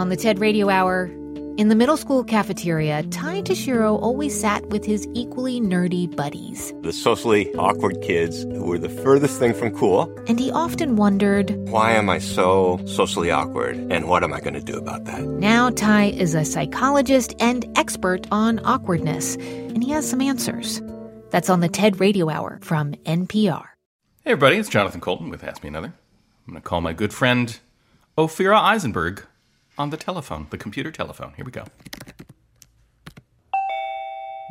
[0.00, 1.10] On the TED Radio Hour,
[1.58, 6.72] in the middle school cafeteria, Ty Tashiro always sat with his equally nerdy buddies.
[6.80, 10.10] The socially awkward kids who were the furthest thing from cool.
[10.26, 13.76] And he often wondered, Why am I so socially awkward?
[13.76, 15.22] And what am I going to do about that?
[15.22, 20.80] Now, Ty is a psychologist and expert on awkwardness, and he has some answers.
[21.28, 23.66] That's on the TED Radio Hour from NPR.
[24.24, 25.92] Hey, everybody, it's Jonathan Coulton with Ask Me Another.
[26.46, 27.60] I'm going to call my good friend
[28.16, 29.26] Ophira Eisenberg
[29.80, 31.32] on the telephone, the computer telephone.
[31.36, 31.64] Here we go.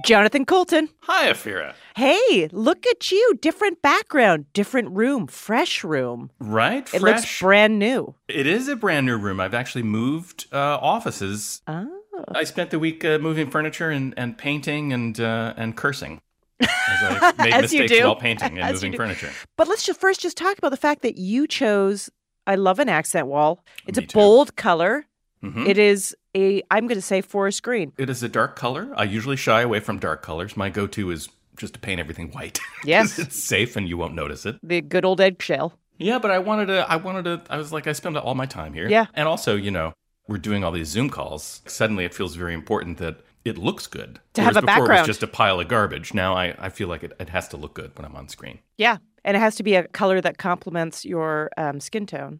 [0.06, 0.90] Jonathan Coulton.
[1.02, 1.74] Hi, Ophira.
[1.96, 3.38] Hey, look at you.
[3.42, 6.32] Different background, different room, fresh room.
[6.40, 6.88] Right?
[6.94, 7.02] It Fresh.
[7.02, 8.16] looks brand new.
[8.30, 9.40] it is a brand new room.
[9.42, 11.62] I've actually moved uh, offices.
[11.68, 11.90] Oh.
[12.30, 16.22] I spent the week uh, moving furniture and, and painting and uh, and cursing.
[16.62, 16.68] As
[17.02, 18.06] I made As you mistakes do.
[18.08, 19.32] while painting and As you moving furniture.
[19.58, 22.10] But let's just first just talk about the fact that you chose
[22.48, 23.64] I love an accent wall.
[23.86, 24.18] It's Me a too.
[24.18, 25.06] bold color.
[25.44, 25.68] Mhm.
[25.68, 27.94] It is a I'm going to say forest green.
[27.98, 28.92] It is a dark color.
[28.96, 30.58] I usually shy away from dark colors.
[30.58, 32.60] My go-to is just to paint everything white.
[32.86, 33.20] Yes.
[33.20, 34.56] it's safe and you won't notice it.
[34.64, 35.74] The good old eggshell.
[35.98, 36.90] Yeah, but I wanted to.
[36.90, 37.42] I wanted to.
[37.50, 38.88] I was like, I spend all my time here.
[38.90, 39.08] Yeah.
[39.14, 39.92] and also, you know,
[40.30, 41.62] we're doing all these Zoom calls.
[41.66, 44.20] Suddenly, it feels very important that it looks good.
[44.36, 45.00] To have a before It background.
[45.02, 46.14] was just a pile of garbage.
[46.14, 48.60] Now I, I feel like it, it has to look good when I'm on screen.
[48.78, 52.40] Yeah, and it has to be a color that complements your um, skin tone.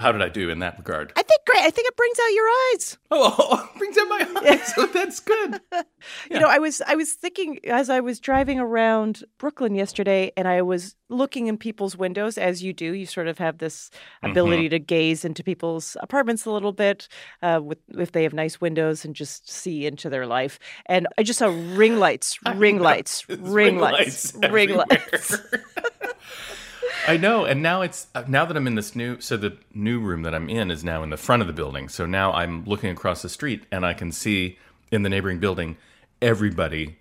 [0.00, 1.12] How did I do in that regard?
[1.14, 1.62] I think great.
[1.62, 2.98] I think it brings out your eyes.
[3.12, 4.74] Oh, brings out my eyes.
[4.74, 5.60] so that's good.
[6.30, 10.48] You know, I was I was thinking as I was driving around Brooklyn yesterday, and
[10.48, 12.94] I was looking in people's windows, as you do.
[12.94, 13.90] You sort of have this
[14.22, 17.08] ability to gaze into people's apartments a little bit,
[17.42, 20.58] uh, with if they have nice windows, and just see into their life.
[20.86, 25.36] And I just saw ring lights, ring lights, There's ring lights, ring lights.
[27.10, 29.20] I know, and now it's uh, now that I'm in this new.
[29.20, 31.88] So the new room that I'm in is now in the front of the building.
[31.88, 34.58] So now I'm looking across the street, and I can see
[34.92, 35.76] in the neighboring building
[36.22, 36.98] everybody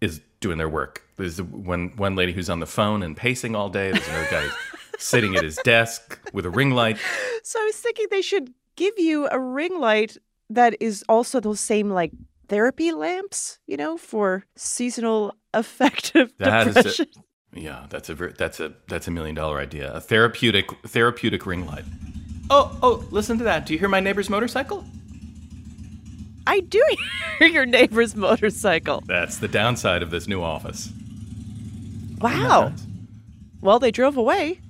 [0.00, 1.02] is doing their work.
[1.16, 3.92] There's one one lady who's on the phone and pacing all day.
[3.92, 4.48] There's another guy
[4.98, 6.98] sitting at his desk with a ring light.
[7.44, 10.16] So I was thinking they should give you a ring light
[10.50, 12.10] that is also those same like
[12.48, 17.06] therapy lamps, you know, for seasonal affective That is depression.
[17.16, 17.20] a,
[17.56, 19.92] yeah, that's a ver- that's a that's a million dollar idea.
[19.92, 21.84] A therapeutic therapeutic ring light.
[22.50, 23.66] Oh oh, listen to that.
[23.66, 24.84] Do you hear my neighbor's motorcycle?
[26.46, 26.82] I do
[27.38, 29.02] hear your neighbor's motorcycle.
[29.06, 30.92] That's the downside of this new office.
[32.20, 32.72] Wow.
[33.60, 34.60] Well, they drove away.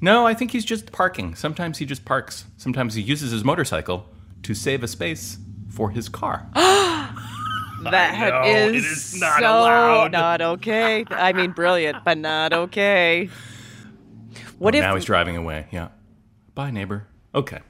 [0.00, 1.34] No, I think he's just parking.
[1.34, 2.46] Sometimes he just parks.
[2.56, 4.06] Sometimes he uses his motorcycle
[4.44, 5.38] to save a space
[5.70, 6.46] for his car.
[7.82, 10.12] That know, is it is not so allowed.
[10.12, 11.04] not okay.
[11.10, 13.28] I mean, brilliant, but not okay.
[14.58, 15.66] What if now he's driving away.
[15.70, 15.88] Yeah.
[16.54, 17.06] Bye, neighbor.
[17.34, 17.60] Okay.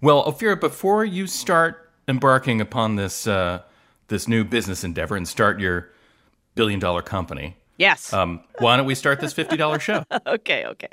[0.00, 3.62] Well, Ophira, before you start embarking upon this uh,
[4.08, 5.90] this new business endeavor and start your
[6.54, 8.12] billion dollar company, Yes.
[8.12, 10.04] um, why don't we start this fifty dollar show?
[10.26, 10.88] okay, okay.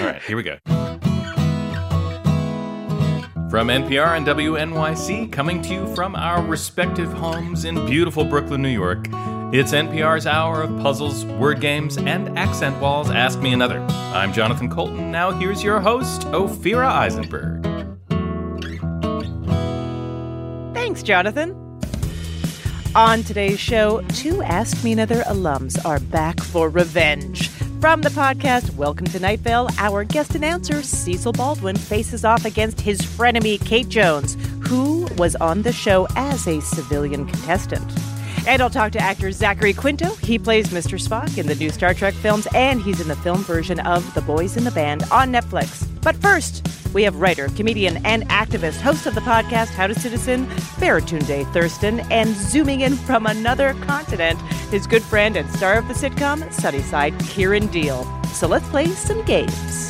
[0.00, 0.58] All right, here we go.
[3.50, 8.68] From NPR and WNYC, coming to you from our respective homes in beautiful Brooklyn, New
[8.68, 9.08] York,
[9.52, 13.10] it's NPR's hour of puzzles, word games, and accent walls.
[13.10, 13.80] Ask Me Another.
[14.14, 15.10] I'm Jonathan Coulton.
[15.10, 17.66] Now here's your host, Ophira Eisenberg.
[20.72, 21.50] Thanks, Jonathan.
[22.94, 27.50] On today's show, two Ask Me Another alums are back for revenge.
[27.80, 32.78] From the podcast Welcome to Night Vale, our guest announcer, Cecil Baldwin, faces off against
[32.78, 34.36] his frenemy, Kate Jones,
[34.68, 37.90] who was on the show as a civilian contestant.
[38.46, 40.10] And I'll talk to actor Zachary Quinto.
[40.16, 41.00] He plays Mr.
[41.02, 44.20] Spock in the new Star Trek films, and he's in the film version of The
[44.20, 45.88] Boys in the Band on Netflix.
[46.02, 50.46] But first, we have writer, comedian, and activist, host of the podcast How to Citizen,
[50.78, 54.40] Baratunde Thurston, and zooming in from another continent,
[54.70, 58.26] his good friend and star of the sitcom Sunnyside, Kiran Deol.
[58.26, 59.88] So let's play some games.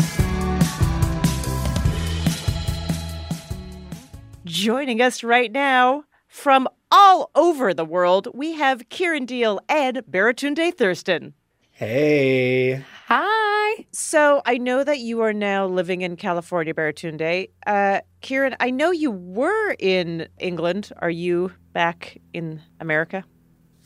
[4.45, 10.75] Joining us right now from all over the world, we have Kiran Deol and Baratunde
[10.75, 11.35] Thurston.
[11.71, 12.85] Hey.
[13.13, 13.87] Hi.
[13.91, 17.51] So I know that you are now living in California, Baratunde.
[17.67, 20.93] Uh, Kiran, I know you were in England.
[20.99, 23.25] Are you back in America?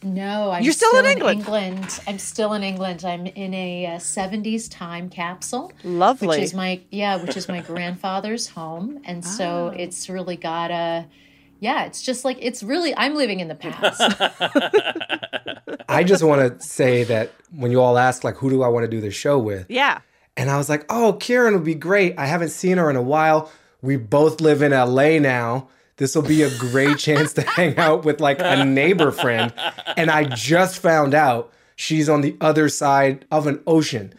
[0.03, 1.41] No, I'm You're still in England.
[1.41, 2.01] England.
[2.07, 3.03] I'm still in England.
[3.07, 6.29] I'm in a uh, 70s time capsule, Lovely.
[6.29, 9.77] which is my yeah, which is my grandfather's home, and so Ah.
[9.79, 11.07] it's really got a
[11.65, 11.85] yeah.
[11.85, 14.01] It's just like it's really I'm living in the past.
[15.89, 18.85] I just want to say that when you all asked, like, who do I want
[18.85, 19.71] to do the show with?
[19.71, 20.01] yeah.
[20.37, 22.19] And I was like, oh, Kiran would be great.
[22.19, 23.53] I haven't seen her in a while.
[23.83, 25.69] We both live in LA now.
[25.97, 29.53] This will be a great chance to hang out with like a neighbor friend.
[29.97, 34.13] And I just found out she's on the other side of an ocean.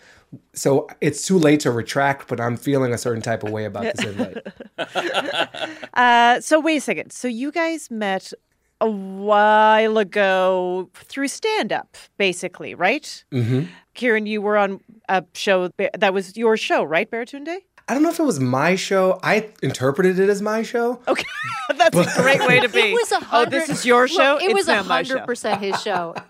[0.54, 3.84] So it's too late to retract, but I'm feeling a certain type of way about
[3.96, 4.38] this invite.
[5.94, 7.12] Uh, so wait a second.
[7.12, 8.34] So you guys met
[8.82, 13.24] a while ago through stand up, basically, right?
[13.32, 13.64] Mm-hmm.
[13.96, 17.60] Kiran, you were on a show that was your show, right, Baratunde?
[17.88, 19.20] I don't know if it was my show.
[19.24, 21.00] I interpreted it as my show.
[21.08, 21.24] Okay,
[21.78, 22.80] that's a great way to be.
[22.80, 23.52] It was a Oh, hundred.
[23.52, 24.34] this is your show.
[24.34, 25.14] Look, it It's was a not my show.
[25.14, 26.16] hundred percent his show.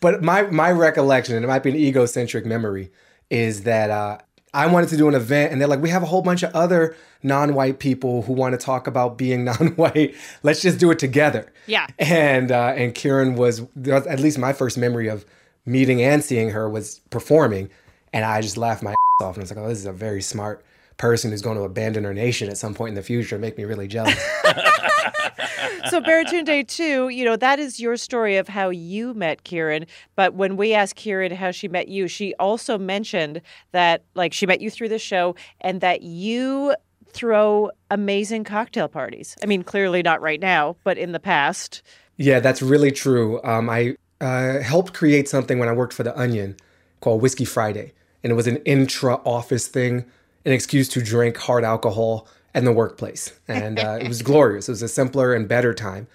[0.00, 2.92] But my my recollection, and it might be an egocentric memory,
[3.30, 4.18] is that uh,
[4.54, 6.54] I wanted to do an event, and they're like, "We have a whole bunch of
[6.54, 10.14] other non-white people who want to talk about being non-white.
[10.42, 11.86] Let's just do it together." Yeah.
[11.98, 15.24] And uh, and Kiran was at least my first memory of
[15.66, 17.70] meeting and seeing her was performing,
[18.12, 19.92] and I just laughed my ass off, and I was like, "Oh, this is a
[19.92, 20.64] very smart."
[20.98, 23.64] Person who's going to abandon her nation at some point in the future make me
[23.64, 24.18] really jealous
[25.90, 29.86] so Baratunde too, you know, that is your story of how you met Kiran.
[30.16, 33.40] But when we asked Kiran how she met you, she also mentioned
[33.72, 36.74] that like she met you through the show and that you
[37.10, 39.36] throw amazing cocktail parties.
[39.42, 41.82] I mean, clearly not right now, but in the past.
[42.16, 43.42] Yeah, that's really true.
[43.44, 46.56] Um, I uh, helped create something when I worked for The Onion
[47.00, 47.92] called Whiskey Friday.
[48.22, 50.04] And it was an intra office thing,
[50.44, 53.32] an excuse to drink hard alcohol in the workplace.
[53.46, 54.68] And uh, it was glorious.
[54.68, 56.06] It was a simpler and better time.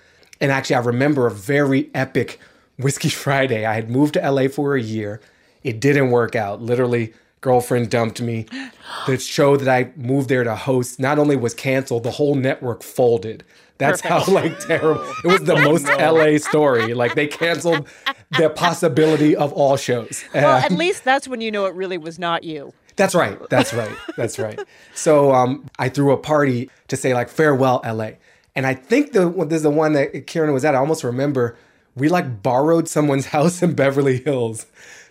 [0.41, 2.39] And actually, I remember a very epic
[2.77, 3.65] Whiskey Friday.
[3.65, 5.21] I had moved to LA for a year.
[5.63, 6.61] It didn't work out.
[6.61, 8.45] Literally, girlfriend dumped me.
[9.07, 12.83] The show that I moved there to host not only was canceled, the whole network
[12.83, 13.43] folded.
[13.79, 15.03] That's how like terrible.
[15.23, 16.93] It was the most LA story.
[16.93, 17.87] Like they canceled
[18.37, 20.23] the possibility of all shows.
[20.33, 22.73] Well, Uh, at least that's when you know it really was not you.
[22.95, 23.39] That's right.
[23.49, 23.95] That's right.
[24.17, 24.59] That's right.
[24.93, 28.11] So um, I threw a party to say like farewell LA,
[28.55, 30.75] and I think the this is the one that Kiran was at.
[30.75, 31.57] I almost remember
[31.95, 34.65] we like borrowed someone's house in Beverly Hills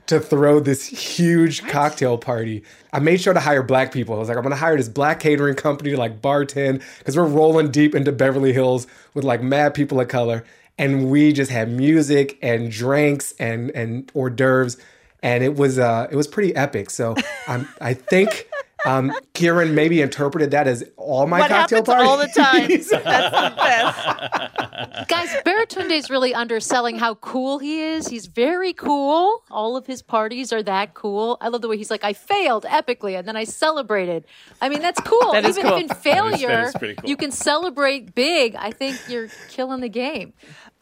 [0.07, 2.63] to throw this huge cocktail party.
[2.93, 4.17] I made sure to hire black people.
[4.17, 7.27] I was like, I'm gonna hire this black catering company to like bartend because we're
[7.27, 10.45] rolling deep into Beverly Hills with like mad people of color,
[10.79, 14.77] and we just had music and drinks and and hors d'oeuvres
[15.23, 16.91] and it was uh it was pretty epic.
[16.91, 17.15] So
[17.47, 18.49] um, I think
[18.85, 22.09] um, Kiran maybe interpreted that as all my What cocktail happens parties.
[22.09, 22.69] all the time.
[22.69, 25.09] That's the best.
[25.09, 28.09] Guys, Baratunde's really underselling how cool he is.
[28.09, 29.45] He's very cool.
[29.53, 31.39] All of his parties are that cool.
[31.41, 34.25] I love the way he's like, I failed epically and then I celebrated.
[34.61, 35.31] I mean, that's cool.
[35.33, 35.79] That is Even cool.
[35.79, 37.09] if in failure, that is pretty cool.
[37.09, 38.57] you can celebrate big.
[38.57, 40.33] I think you're killing the game.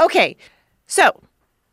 [0.00, 0.38] Okay,
[0.86, 1.20] so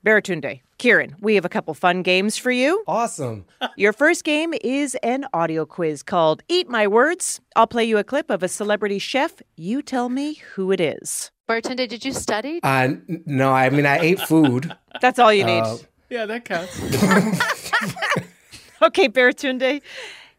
[0.05, 2.83] Baratunde, Kiran, we have a couple fun games for you.
[2.87, 3.45] awesome.
[3.77, 7.41] Your first game is an audio quiz called Eat My Words.
[7.55, 9.41] I'll play you a clip of a celebrity chef.
[9.55, 11.31] You tell me who it is.
[11.49, 12.59] Baratunde, did you study?
[12.61, 14.75] Uh, n- no, I mean I ate food.
[15.01, 15.61] That's all you need.
[15.61, 15.77] Uh,
[16.09, 16.79] Yeah, that counts.
[18.81, 19.81] okay, Baratunde,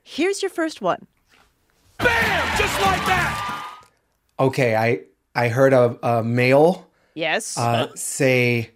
[0.04, 1.04] here's your first one.
[1.98, 2.58] Bam!
[2.58, 3.80] Just like that!
[4.38, 5.00] Okay, I
[5.34, 7.58] I heard a, a male Yes.
[7.58, 8.70] uh, say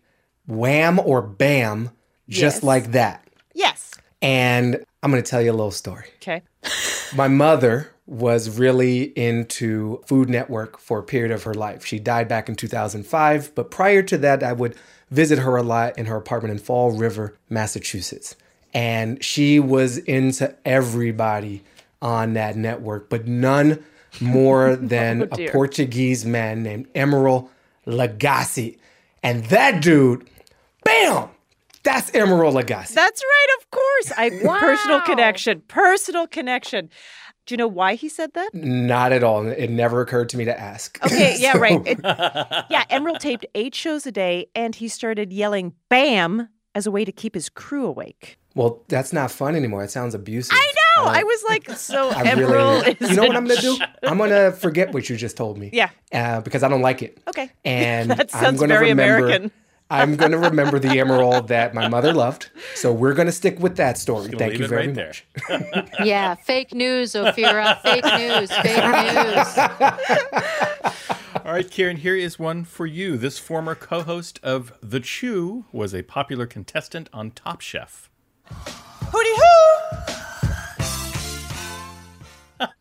[0.46, 1.90] wham or bam
[2.28, 2.62] just Yes.
[2.62, 3.26] like that.
[3.54, 3.90] yes.
[4.20, 6.06] And I'm gonna tell you a little story.
[6.16, 6.42] Okay.
[7.16, 11.84] My mother was really into Food Network for a period of her life.
[11.84, 14.76] She died back in 2005, but prior to that, I would
[15.11, 18.37] visit her a lot in her apartment in Fall River, Massachusetts.
[18.75, 21.62] And she was into everybody
[22.00, 23.82] on that network, but none
[24.20, 25.49] more than oh, a.
[25.50, 27.49] Portuguese man named Emeril
[27.87, 28.76] Lagasse.
[29.23, 30.29] And that dude,
[30.85, 31.29] bam!
[31.85, 32.95] That's Emeril Lagasse.
[32.95, 34.12] That's right, of course.
[34.17, 35.62] I personal connection.
[35.69, 36.91] Personal connection.
[37.47, 38.55] Do you know why he said that?
[38.55, 39.45] Not at all.
[39.49, 41.05] It never occurred to me to ask.
[41.05, 41.81] Okay, yeah, So- right.
[41.85, 46.91] It- yeah, Emeril taped eight shows a day, and he started yelling "Bam" as a
[46.91, 48.38] way to keep his crew awake.
[48.55, 49.83] Well, that's not fun anymore.
[49.83, 50.55] It sounds abusive.
[50.57, 50.81] I know.
[50.99, 52.49] Uh, I was like, so I Emeril
[52.82, 53.11] really, is.
[53.11, 53.78] you know what I'm gonna do?
[54.02, 55.70] I'm gonna forget what you just told me.
[55.72, 55.90] Yeah.
[56.12, 57.18] Uh, because I don't like it.
[57.28, 57.50] Okay.
[57.64, 59.50] And That I'm sounds gonna very remember, American.
[59.90, 62.50] I'm gonna remember the Emeril that my mother loved.
[62.75, 64.30] So we're gonna stick with that story.
[64.30, 65.12] Thank you very right there.
[65.75, 65.90] much.
[66.04, 67.78] Yeah, fake news, Ophira.
[67.82, 68.50] Fake news.
[68.50, 69.58] Fake news.
[71.44, 73.16] All right, Kiran, here is one for you.
[73.18, 78.08] This former co host of The Chew was a popular contestant on Top Chef.
[78.50, 80.14] Hooty hoo!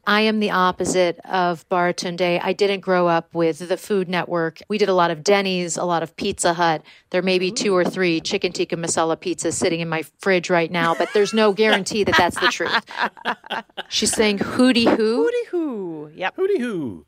[0.06, 2.40] I am the opposite of Baratunde.
[2.44, 4.62] I didn't grow up with the Food Network.
[4.68, 6.84] We did a lot of Denny's, a lot of Pizza Hut.
[7.12, 10.72] There may be two or three chicken tikka masala pizzas sitting in my fridge right
[10.72, 12.84] now, but there's no guarantee that that's the truth.
[13.90, 15.24] She's saying hooty hoo.
[15.24, 16.12] Hooty hoo!
[16.16, 16.36] Yep.
[16.36, 17.06] Hooty hoo.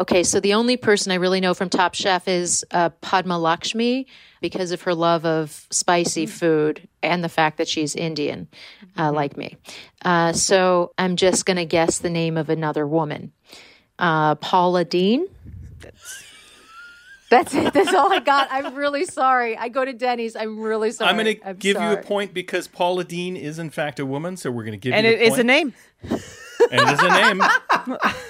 [0.00, 4.06] Okay, so the only person I really know from Top Chef is uh, Padma Lakshmi
[4.40, 8.48] because of her love of spicy food and the fact that she's Indian,
[8.98, 9.58] uh, like me.
[10.02, 13.32] Uh, so I'm just going to guess the name of another woman.
[13.98, 15.26] Uh, Paula Deen.
[17.28, 17.72] That's it.
[17.74, 18.48] That's all I got.
[18.50, 19.54] I'm really sorry.
[19.56, 20.34] I go to Denny's.
[20.34, 21.10] I'm really sorry.
[21.10, 24.38] I'm going to give you a point because Paula Deen is in fact a woman,
[24.38, 25.40] so we're going to give And you it the is point.
[25.40, 25.74] a name.
[26.02, 26.20] and
[26.72, 27.42] it is a name.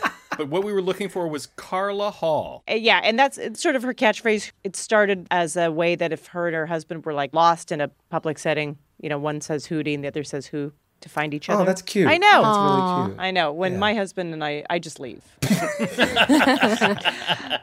[0.37, 2.63] but what we were looking for was Carla Hall.
[2.71, 4.53] Uh, Yeah, and that's it's sort of her catchphrase.
[4.65, 7.81] It started as a way that if her and her husband were like lost in
[7.81, 11.33] a public setting, you know, one says hootie and the other says who to find
[11.33, 11.63] each other.
[11.63, 12.07] Oh, that's cute.
[12.09, 12.43] I know.
[12.43, 13.21] That's really cute.
[13.21, 13.53] I know.
[13.53, 13.79] When Yeah.
[13.79, 15.23] my husband and I, I just leave.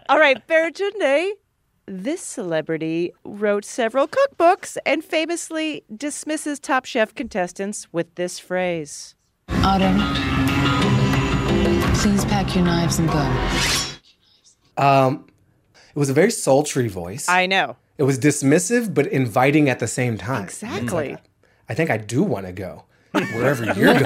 [0.09, 1.31] All right, Baratunde.
[1.89, 9.15] This celebrity wrote several cookbooks and famously dismisses Top Chef contestants with this phrase.
[9.63, 9.97] Autumn,
[12.07, 13.19] please pack your knives and go.
[14.81, 15.27] Um,
[15.93, 17.27] it was a very sultry voice.
[17.27, 17.75] I know.
[17.97, 20.43] it was dismissive but inviting at the same time.
[20.45, 21.17] Exactly.
[21.67, 24.05] I think I do want to go wherever you're going.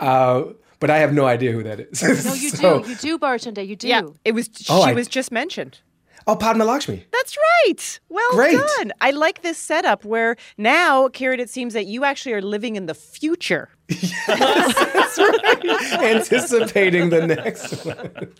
[0.00, 0.44] uh,
[0.80, 2.02] but I have no idea who that is.
[2.02, 2.88] No, you So- do.
[2.90, 3.64] You do, Baratunde.
[3.64, 3.86] You do.
[3.86, 4.48] Yeah, it was.
[4.68, 5.78] Oh, she I- was just mentioned.
[6.26, 7.04] Oh, Padma Lakshmi.
[7.12, 8.00] That's right.
[8.08, 8.56] Well Great.
[8.56, 8.92] done.
[9.00, 12.86] I like this setup where now, Kiran, it seems that you actually are living in
[12.86, 13.68] the future.
[16.00, 18.32] Anticipating the next one.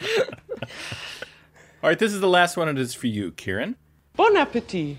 [1.83, 2.69] All right, this is the last one.
[2.69, 3.75] It is for you, Kiran.
[4.15, 4.99] Bon appetit.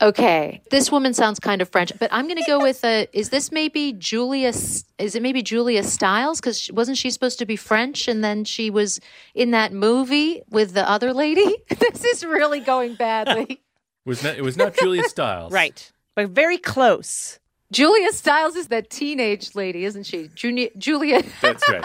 [0.00, 3.30] Okay, this woman sounds kind of French, but I'm going to go with a, is
[3.30, 4.48] this maybe Julia?
[4.48, 6.40] Is it maybe Julia Stiles?
[6.40, 9.00] Because wasn't she supposed to be French, and then she was
[9.34, 11.56] in that movie with the other lady?
[11.68, 13.44] this is really going badly.
[13.44, 13.60] It
[14.04, 15.52] was not, it was not Julia Stiles.
[15.52, 15.90] Right.
[16.16, 17.38] But very close.
[17.72, 20.28] Julia Stiles is that teenage lady, isn't she?
[20.34, 21.22] Junior, Julia.
[21.40, 21.84] That's right.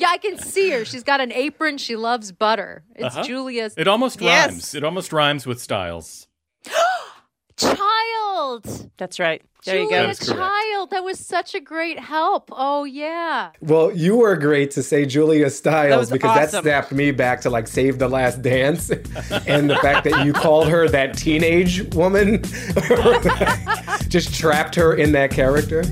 [0.00, 0.84] Yeah, I can see her.
[0.84, 1.76] She's got an apron.
[1.78, 2.82] She loves butter.
[2.96, 3.24] It's Uh-huh.
[3.24, 4.48] Julia It almost Yes.
[4.50, 4.74] rhymes.
[4.74, 6.26] It almost rhymes with Stiles.
[7.56, 8.90] Child.
[8.96, 9.42] That's right.
[9.66, 10.02] There Julia you go.
[10.06, 10.40] That is correct.
[10.40, 10.90] Child.
[10.90, 12.48] That was such a great help.
[12.50, 13.50] Oh yeah.
[13.60, 17.50] Well, you were great to say Julia Stiles was because that snapped me back to
[17.50, 18.88] like Save the Last Dance
[19.46, 22.42] and the fact that you called her that teenage woman
[24.08, 25.84] just trapped her in that character.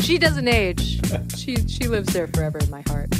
[0.00, 0.98] She doesn't age.
[1.36, 3.14] She she lives there forever in my heart.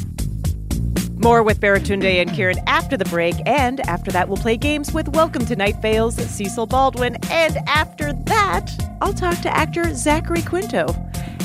[1.20, 5.08] More with Baratunde and Kiran after the break, and after that, we'll play games with
[5.08, 7.16] Welcome to Night Vale's Cecil Baldwin.
[7.28, 8.70] And after that,
[9.00, 10.86] I'll talk to actor Zachary Quinto.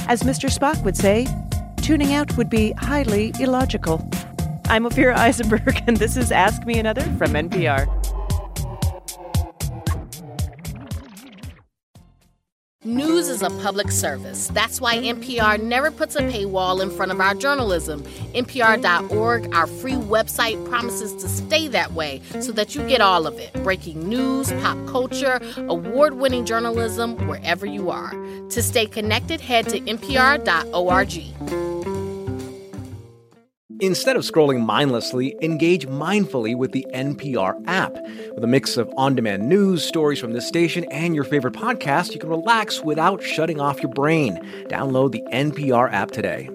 [0.07, 0.55] As Mr.
[0.55, 1.25] Spock would say,
[1.77, 4.07] tuning out would be highly illogical.
[4.65, 8.02] I'm Ophira Eisenberg, and this is Ask Me Another from NPR.
[12.85, 14.47] News is a public service.
[14.47, 18.03] That's why NPR never puts a paywall in front of our journalism.
[18.33, 23.39] NPR.org, our free website, promises to stay that way so that you get all of
[23.39, 28.11] it breaking news, pop culture, award winning journalism, wherever you are.
[28.49, 31.72] To stay connected, head to NPR.org.
[33.83, 37.93] Instead of scrolling mindlessly, engage mindfully with the NPR app.
[38.33, 42.13] With a mix of on demand news, stories from this station, and your favorite podcast,
[42.13, 44.37] you can relax without shutting off your brain.
[44.69, 46.49] Download the NPR app today.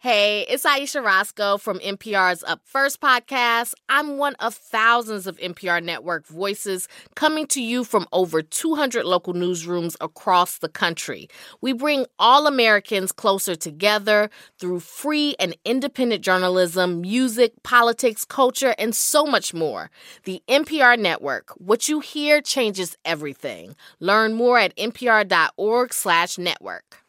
[0.00, 3.74] Hey, it's Ayesha Rascoe from NPR's Up First podcast.
[3.88, 6.86] I'm one of thousands of NPR network voices
[7.16, 11.28] coming to you from over 200 local newsrooms across the country.
[11.60, 18.94] We bring all Americans closer together through free and independent journalism, music, politics, culture, and
[18.94, 19.90] so much more.
[20.22, 23.74] The NPR network, what you hear changes everything.
[23.98, 27.07] Learn more at npr.org/network.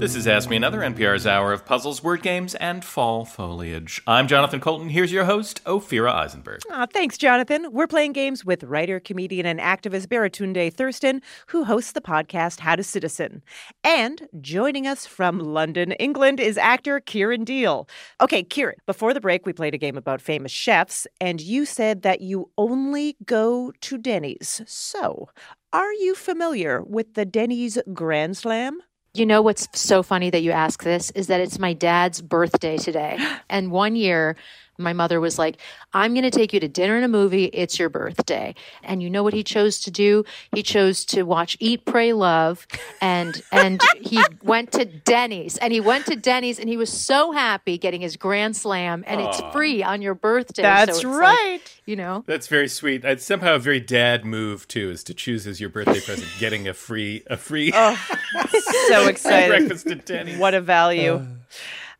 [0.00, 4.00] This is Ask Me Another, NPR's hour of puzzles, word games, and fall foliage.
[4.06, 4.88] I'm Jonathan Coulton.
[4.88, 6.62] Here's your host, Ophira Eisenberg.
[6.70, 7.66] Aw, thanks, Jonathan.
[7.70, 12.76] We're playing games with writer, comedian, and activist Baratunde Thurston, who hosts the podcast How
[12.76, 13.42] to Citizen.
[13.84, 17.86] And joining us from London, England, is actor Kiran Deol.
[18.22, 22.00] Okay, Kiran, before the break, we played a game about famous chefs, and you said
[22.00, 24.62] that you only go to Denny's.
[24.64, 25.28] So,
[25.74, 28.80] are you familiar with the Denny's Grand Slam?
[29.12, 32.76] You know what's so funny that you ask this is that it's my dad's birthday
[32.76, 33.18] today.
[33.50, 34.36] And one year,
[34.80, 35.56] My mother was like,
[35.92, 37.44] I'm going to take you to dinner and a movie.
[37.44, 38.54] It's your birthday.
[38.82, 40.24] And you know what he chose to do?
[40.52, 42.66] He chose to watch Eat, Pray, Love.
[43.00, 47.32] And, and he went to Denny's and he went to Denny's and he was so
[47.32, 50.62] happy getting his grand slam and it's free on your birthday.
[50.62, 51.52] That's so it's right.
[51.52, 53.04] Like, you know, That's very sweet.
[53.04, 56.68] It's somehow a very dad move too, is to choose as your birthday present getting
[56.68, 57.96] a free a free oh,
[58.88, 59.48] so excited.
[59.48, 60.38] breakfast at Denny's.
[60.38, 61.14] What a value.
[61.14, 61.26] Uh,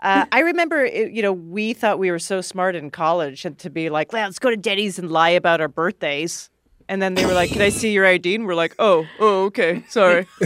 [0.03, 3.59] Uh, I remember, it- you know, we thought we were so smart in college and
[3.59, 6.49] to be like, let's go to Denny's and lie about our birthdays.
[6.89, 9.45] And then they were like, "Can I see your ID?" And we're like, "Oh, oh,
[9.45, 10.27] okay, sorry."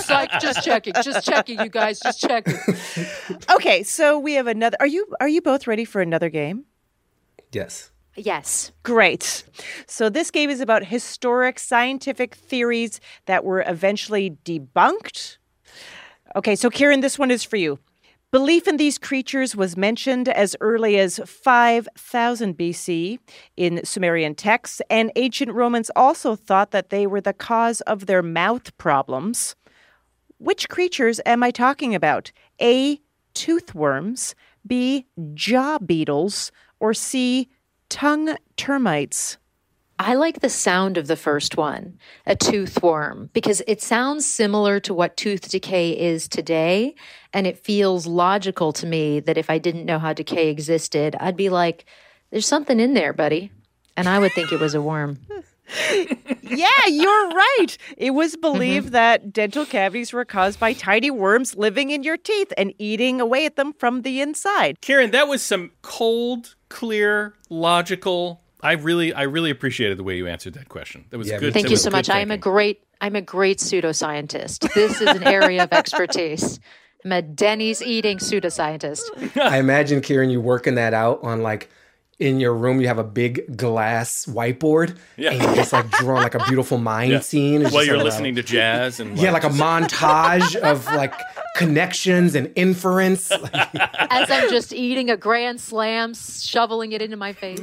[0.00, 2.54] psych, just checking, just checking, you guys, just checking.
[3.50, 4.76] okay, so we have another.
[4.78, 6.64] Are you are you both ready for another game?
[7.50, 7.90] Yes.
[8.14, 8.70] Yes.
[8.82, 9.42] Great.
[9.86, 15.38] So this game is about historic scientific theories that were eventually debunked.
[16.34, 17.78] Okay, so Kiran, this one is for you.
[18.30, 23.18] Belief in these creatures was mentioned as early as 5000 BC
[23.58, 28.22] in Sumerian texts, and ancient Romans also thought that they were the cause of their
[28.22, 29.54] mouth problems.
[30.38, 32.32] Which creatures am I talking about?
[32.60, 33.02] A.
[33.34, 34.34] Toothworms,
[34.66, 35.04] B.
[35.34, 37.50] Jaw beetles, or C.
[37.90, 39.36] Tongue termites.
[40.02, 44.80] I like the sound of the first one, a tooth worm, because it sounds similar
[44.80, 46.96] to what tooth decay is today.
[47.32, 51.36] And it feels logical to me that if I didn't know how decay existed, I'd
[51.36, 51.84] be like,
[52.30, 53.52] there's something in there, buddy.
[53.96, 55.18] And I would think it was a worm.
[56.42, 57.78] Yeah, you're right.
[57.96, 58.40] It was mm-hmm.
[58.42, 63.22] believed that dental cavities were caused by tiny worms living in your teeth and eating
[63.22, 64.82] away at them from the inside.
[64.82, 68.41] Karen, that was some cold, clear, logical.
[68.62, 71.04] I really, I really appreciated the way you answered that question.
[71.10, 71.52] That was Yeah, good.
[71.52, 72.08] Thank you so much.
[72.08, 74.72] I am a great, I'm a great pseudoscientist.
[74.74, 76.60] This is an area of expertise.
[77.04, 79.36] I'm a Denny's eating pseudoscientist.
[79.36, 81.68] I imagine, Kiran, you working that out on like
[82.18, 82.80] in your room.
[82.80, 85.32] You have a big glass whiteboard, Yeah.
[85.32, 87.20] and you're just like drawing like a beautiful mind Yeah.
[87.20, 87.62] scene.
[87.62, 90.84] It's while just you're like a- listening to jazz and yeah, like a montage of
[90.94, 91.14] like
[91.56, 93.30] connections and inference.
[93.54, 97.60] As I'm just eating a grand slam, shoveling it into my face.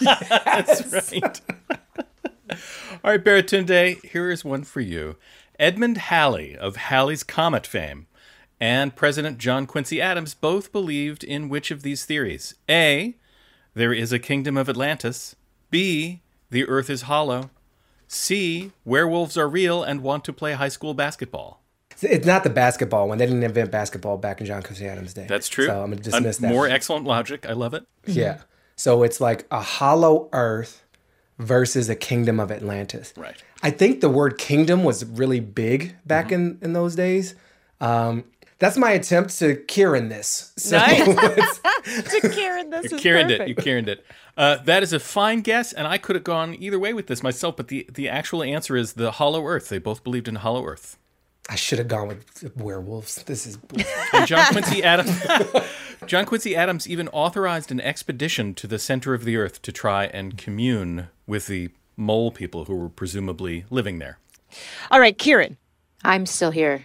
[0.00, 1.40] That's right.
[3.04, 5.16] All right, Baratunde, here is one for you.
[5.58, 8.06] Edmund Halley of Halley's Comet fame
[8.60, 12.54] and President John Quincy Adams both believed in which of these theories?
[12.68, 13.14] A.
[13.76, 15.36] There is a kingdom of Atlantis.
[15.70, 16.22] B.
[16.48, 17.50] The earth is hollow.
[18.08, 18.72] C.
[18.86, 21.60] Werewolves are real and want to play high school basketball.
[22.00, 23.18] it's not the basketball one.
[23.18, 25.26] They didn't invent basketball back in John Quincy Adams' day.
[25.28, 25.66] That's true.
[25.66, 26.48] So I'm gonna Un- dismiss that.
[26.50, 27.44] More excellent logic.
[27.46, 27.86] I love it.
[28.06, 28.38] Yeah.
[28.76, 30.82] So it's like a hollow earth
[31.38, 33.12] versus a kingdom of Atlantis.
[33.14, 33.36] Right.
[33.62, 37.34] I think the word kingdom was really big back in, in those days.
[37.82, 38.24] Um,
[38.58, 40.52] that's my attempt to Kiran this.
[40.56, 41.06] So Nice.
[41.86, 43.48] To Kiran, this You is Kiraned it.
[43.48, 44.04] You Kiraned it.
[44.36, 47.22] Uh, that is a fine guess, and I could have gone either way with this
[47.22, 47.56] myself.
[47.56, 49.68] But the the actual answer is the Hollow Earth.
[49.68, 50.98] They both believed in Hollow Earth.
[51.48, 53.22] I should have gone with werewolves.
[53.22, 53.58] This is
[54.26, 55.22] John Quincy Adams.
[56.06, 60.06] John Quincy Adams even authorized an expedition to the center of the Earth to try
[60.06, 64.18] and commune with the mole people who were presumably living there.
[64.90, 65.56] All right, Kiran.
[66.04, 66.84] I'm still here.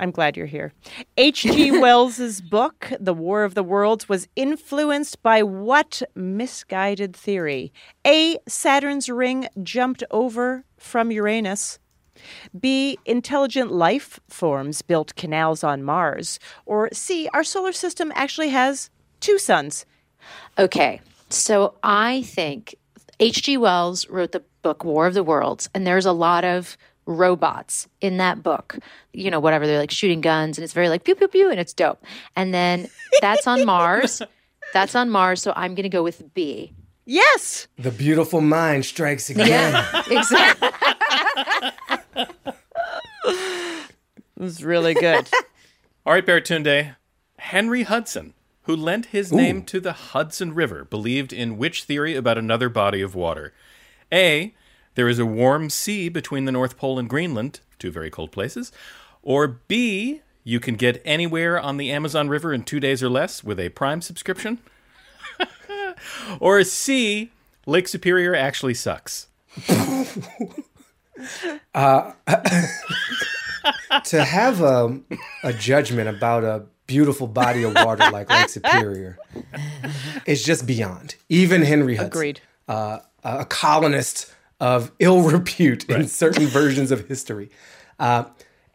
[0.00, 0.72] I'm glad you're here.
[1.18, 1.70] H.G.
[1.80, 7.70] Wells's book, The War of the Worlds, was influenced by what misguided theory?
[8.06, 8.38] A.
[8.48, 11.78] Saturn's ring jumped over from Uranus.
[12.58, 12.98] B.
[13.04, 16.40] Intelligent life forms built canals on Mars.
[16.64, 17.28] Or C.
[17.34, 18.88] Our solar system actually has
[19.20, 19.84] two suns.
[20.58, 22.74] Okay, so I think
[23.20, 23.58] H.G.
[23.58, 26.78] Wells wrote the book War of the Worlds, and there's a lot of
[27.10, 28.78] robots in that book.
[29.12, 31.60] You know, whatever, they're like shooting guns, and it's very like pew, pew, pew, and
[31.60, 32.02] it's dope.
[32.36, 32.88] And then
[33.20, 34.22] that's on Mars.
[34.72, 36.72] That's on Mars, so I'm going to go with B.
[37.04, 37.66] Yes.
[37.76, 39.48] the beautiful mind strikes again.
[39.48, 40.68] Yeah, exactly.
[43.24, 43.38] It
[44.36, 45.28] was really good.
[46.06, 46.94] All right, Baratunde.
[47.38, 52.38] Henry Hudson, who lent his name to the Hudson River, believed in which theory about
[52.38, 53.52] another body of water?
[54.12, 54.54] A.
[54.94, 58.72] There is a warm sea between the North Pole and Greenland, two very cold places.
[59.22, 60.22] Or B.
[60.42, 63.68] You can get anywhere on the Amazon River in two days or less with a
[63.68, 64.58] Prime subscription.
[66.40, 67.30] or C.
[67.66, 69.26] Lake Superior actually sucks.
[74.04, 75.00] to have a,
[75.42, 79.18] a judgment about a beautiful body of water like Lake Superior
[80.26, 81.16] is just beyond.
[81.28, 82.40] Even Henry Hudson, Agreed.
[82.68, 87.50] uh, a colonist of ill repute in certain versions of history,
[87.98, 88.24] uh,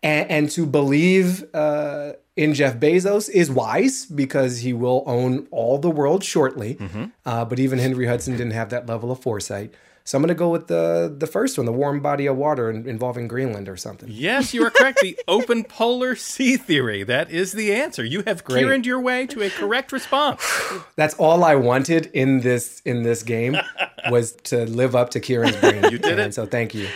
[0.03, 5.77] and, and to believe uh, in Jeff Bezos is wise because he will own all
[5.77, 6.77] the world shortly.
[7.25, 9.73] Uh, but even Henry Hudson didn't have that level of foresight.
[10.07, 12.69] So I'm going to go with the the first one, the warm body of water
[12.69, 14.07] in- involving Greenland or something.
[14.11, 14.99] Yes, you are correct.
[15.01, 17.01] the open polar sea theory.
[17.03, 18.03] That is the answer.
[18.05, 18.59] You have Great.
[18.61, 20.41] Kiraned your way to a correct response.
[20.95, 23.57] That's all I wanted in this in this game
[24.11, 25.81] was to live up to Kiran's brain.
[25.91, 26.33] You did And it.
[26.35, 26.87] so thank you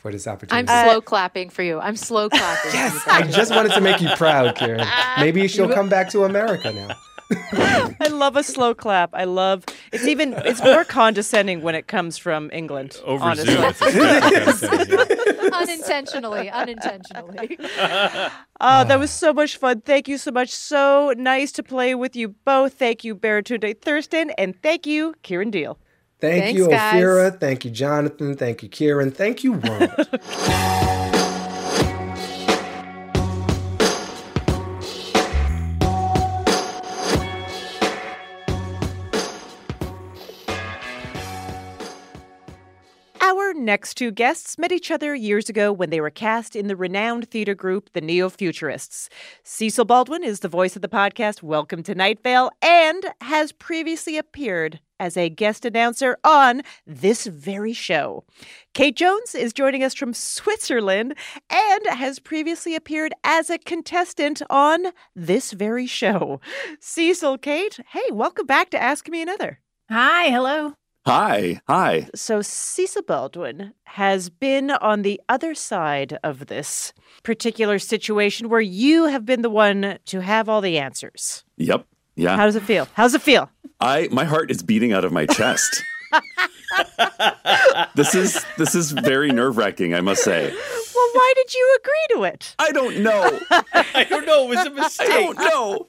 [0.00, 0.56] for this opportunity.
[0.56, 0.90] I'm opportunity.
[0.92, 1.78] slow clapping for you.
[1.78, 2.70] I'm slow clapping.
[2.72, 4.88] yes, I just wanted to make you proud, Kiran.
[5.18, 6.96] Maybe she'll come back to America now.
[7.52, 9.10] I love a slow clap.
[9.12, 13.00] I love it's even it's more condescending when it comes from England.
[13.04, 13.54] Over honestly.
[13.54, 13.64] Zoom.
[13.64, 15.58] it's exactly what I'm saying, yeah.
[15.58, 17.58] unintentionally, unintentionally.
[18.58, 19.82] Oh, that was so much fun.
[19.82, 20.48] Thank you so much.
[20.48, 22.72] So nice to play with you both.
[22.72, 25.76] Thank you, Baratunde Thurston, and thank you, Kiran Deol.
[26.20, 26.94] Thank Thanks, you, guys.
[26.94, 27.38] Ophira.
[27.38, 28.34] Thank you, Jonathan.
[28.34, 29.14] Thank you, Kiran.
[29.14, 31.02] Thank you, world.
[43.66, 47.28] Next two guests met each other years ago when they were cast in the renowned
[47.28, 49.10] theater group, the Neo Futurists.
[49.42, 54.16] Cecil Baldwin is the voice of the podcast Welcome to Night Vale and has previously
[54.16, 58.24] appeared as a guest announcer on this very show.
[58.72, 61.16] Kate Jones is joining us from Switzerland
[61.50, 66.40] and has previously appeared as a contestant on this very show.
[66.78, 69.58] Cecil, Kate, hey, welcome back to Ask Me Another.
[69.90, 70.74] Hi, hello.
[71.06, 72.08] Hi, hi.
[72.16, 76.92] So, Cecil Baldwin has been on the other side of this
[77.22, 81.44] particular situation where you have been the one to have all the answers.
[81.58, 81.86] Yep.
[82.16, 82.34] Yeah.
[82.36, 82.88] How does it feel?
[82.94, 83.48] How's it feel?
[83.78, 85.84] I my heart is beating out of my chest.
[87.94, 90.52] this is this is very nerve-wracking, I must say.
[90.52, 92.54] Well, why did you agree to it?
[92.58, 93.40] I don't know.
[93.50, 94.44] I don't know.
[94.44, 95.08] It was a mistake.
[95.10, 95.88] I don't know.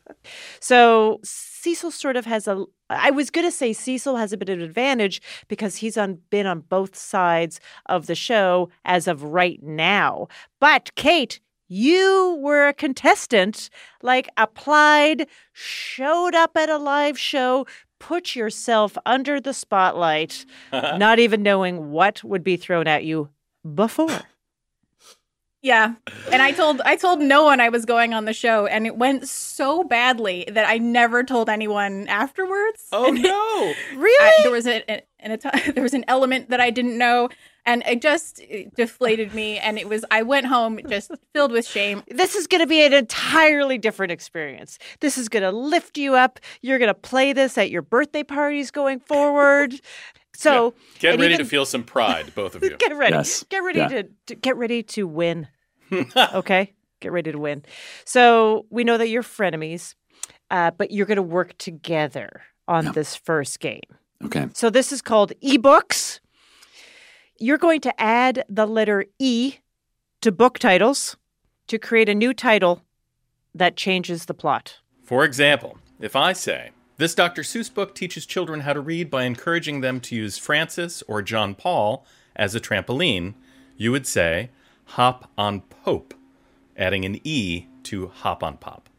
[0.60, 2.66] So, Cecil sort of has a.
[2.90, 6.20] I was going to say Cecil has a bit of an advantage because he's on
[6.30, 10.28] been on both sides of the show as of right now.
[10.60, 13.70] But Kate, you were a contestant,
[14.02, 17.66] like applied, showed up at a live show,
[18.00, 23.30] put yourself under the spotlight, not even knowing what would be thrown at you
[23.76, 24.22] before.
[25.62, 25.96] Yeah.
[26.32, 28.96] And I told I told no one I was going on the show and it
[28.96, 32.88] went so badly that I never told anyone afterwards.
[32.92, 33.74] Oh And no!
[34.00, 34.26] Really?
[34.40, 37.30] I, there was a, an a, there was an element that I didn't know
[37.68, 38.42] and it just
[38.76, 42.02] deflated me and it was I went home just filled with shame.
[42.10, 44.80] this is going to be an entirely different experience.
[45.02, 46.40] This is going to lift you up.
[46.62, 49.76] You're going to play this at your birthday parties going forward.
[50.36, 52.78] So Get ready even- to feel some pride, both of you.
[52.78, 53.16] Get ready.
[53.16, 53.42] Yes.
[53.50, 53.88] Get ready Yeah.
[53.88, 55.48] to, to get ready to win.
[56.16, 57.64] okay, get ready to win.
[58.06, 59.96] So we know that you're frenemies,
[60.52, 63.82] uh, but you're going to work together on this first game.
[64.26, 64.48] Okay.
[64.54, 66.20] So this is called ebooks.
[67.40, 69.56] You're going to add the letter E
[70.22, 71.18] to book titles
[71.68, 72.82] to create a new title
[73.54, 74.78] that changes the plot.
[75.04, 77.44] For example, if I say, this Dr.
[77.44, 81.54] Seuss book teaches children how to read by encouraging them to use Francis or John
[81.54, 83.36] Paul as a trampoline,
[83.76, 84.50] you would say,
[84.86, 86.16] hop on Pope,
[86.76, 88.90] adding an E to hop on pop.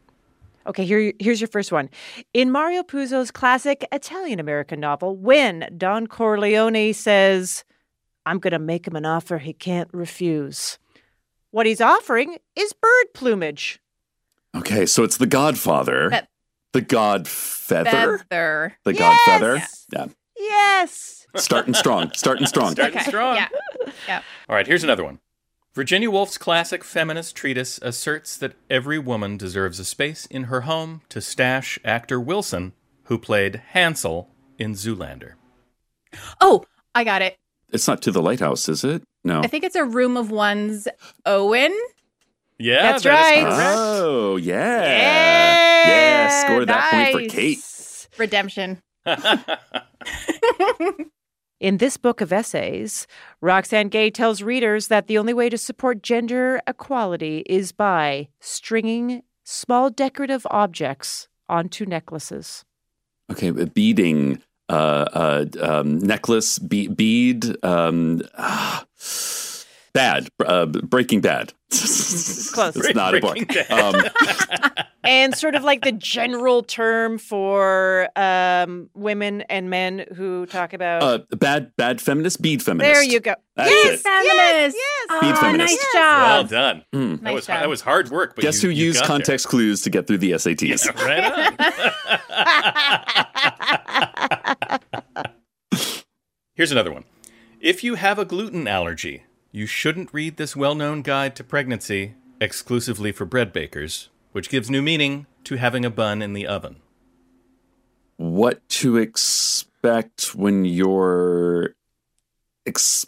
[0.65, 1.89] Okay, here, here's your first one.
[2.33, 7.65] In Mario Puzo's classic Italian American novel, when Don Corleone says,
[8.25, 10.77] I'm going to make him an offer he can't refuse,
[11.51, 13.79] what he's offering is bird plumage.
[14.55, 16.11] Okay, so it's the Godfather.
[16.11, 16.27] Fe-
[16.73, 18.19] the God Feather.
[18.29, 18.77] Feather.
[18.83, 18.99] The Yes!
[18.99, 19.63] God Feather.
[19.93, 20.05] Yeah.
[20.37, 21.27] Yes.
[21.35, 22.11] Starting strong.
[22.13, 22.71] Starting strong.
[22.73, 23.35] Starting strong.
[23.35, 23.47] Yeah.
[24.07, 24.21] Yeah.
[24.47, 25.19] All right, here's another one.
[25.73, 31.01] Virginia Woolf's classic feminist treatise asserts that every woman deserves a space in her home
[31.09, 35.33] to stash actor Wilson, who played Hansel in Zoolander.
[36.41, 37.37] Oh, I got it.
[37.71, 39.01] It's not to the lighthouse, is it?
[39.23, 39.41] No.
[39.41, 40.87] I think it's a room of one's
[41.25, 41.75] Owen.
[42.57, 43.73] Yeah, That's that is right.
[43.75, 44.81] Oh, yeah.
[44.81, 45.87] Yeah.
[45.87, 47.59] Yeah, score that point for Kate.
[48.17, 48.81] Redemption.
[51.59, 53.05] In this book of essays,
[53.41, 59.23] Roxane Gay tells readers that the only way to support gender equality is by stringing
[59.43, 62.63] small decorative objects onto necklaces.
[63.29, 67.55] Okay, but beading, uh, uh, um, necklace, be- bead.
[67.63, 68.85] Um, ah.
[69.91, 70.29] Bad.
[70.45, 71.51] Uh, Breaking Bad.
[71.71, 72.75] Close.
[72.75, 73.37] it's not a book.
[73.71, 74.03] Um,
[75.03, 81.01] and sort of like the general term for um, women and men who talk about.
[81.01, 82.93] uh, bad, bad feminist, bead feminist.
[82.93, 83.33] there you go.
[83.55, 84.03] That's yes, it.
[84.03, 84.77] Feminist.
[84.77, 85.07] yes.
[85.09, 85.73] Oh, Bead feminist.
[85.73, 86.21] nice job.
[86.27, 86.83] well done.
[86.93, 87.21] Mm.
[87.21, 87.59] That was job.
[87.59, 88.35] that was hard work.
[88.35, 89.17] But Guess you, who you used got there.
[89.17, 90.85] context clues to get through the SATs?
[91.03, 91.23] Right
[94.29, 94.37] on.
[96.59, 97.05] Here's another one.
[97.61, 102.15] If you have a gluten allergy, you shouldn't read this well known guide to pregnancy
[102.41, 106.81] exclusively for bread bakers, which gives new meaning to having a bun in the oven.
[108.17, 111.75] what to expect when you're
[112.67, 113.07] exp-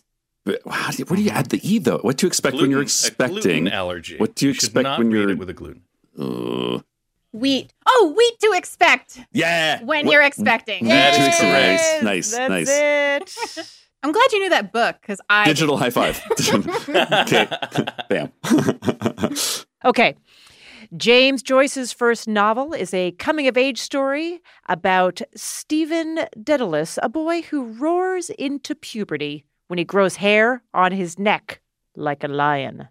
[0.70, 1.98] how do you, where do you add the e though?
[1.98, 3.68] What to expect when you're Gluten- a gluten expecting?
[3.68, 4.16] allergy.
[4.18, 5.30] What do you should expect not when you're?
[5.30, 5.82] it with a gluten?
[6.18, 6.80] Uh,
[7.34, 7.74] Wheat.
[7.86, 9.82] Oh, wheat to expect yeah.
[9.84, 10.86] when What- you're expecting.
[10.86, 11.28] What to Yay!
[11.28, 12.04] expect?
[12.04, 12.70] Nice, That's nice.
[12.70, 13.72] it.
[14.04, 16.20] I'm glad you knew that book because I Digital high five.
[16.90, 17.48] okay.
[18.10, 18.32] Bam.
[19.86, 20.16] Okay.
[20.98, 27.44] James Joyce's first novel is a coming of age story about Stephen Dedalus, a boy
[27.44, 31.62] who roars into puberty when he grows hair on his neck
[31.96, 32.88] like a lion.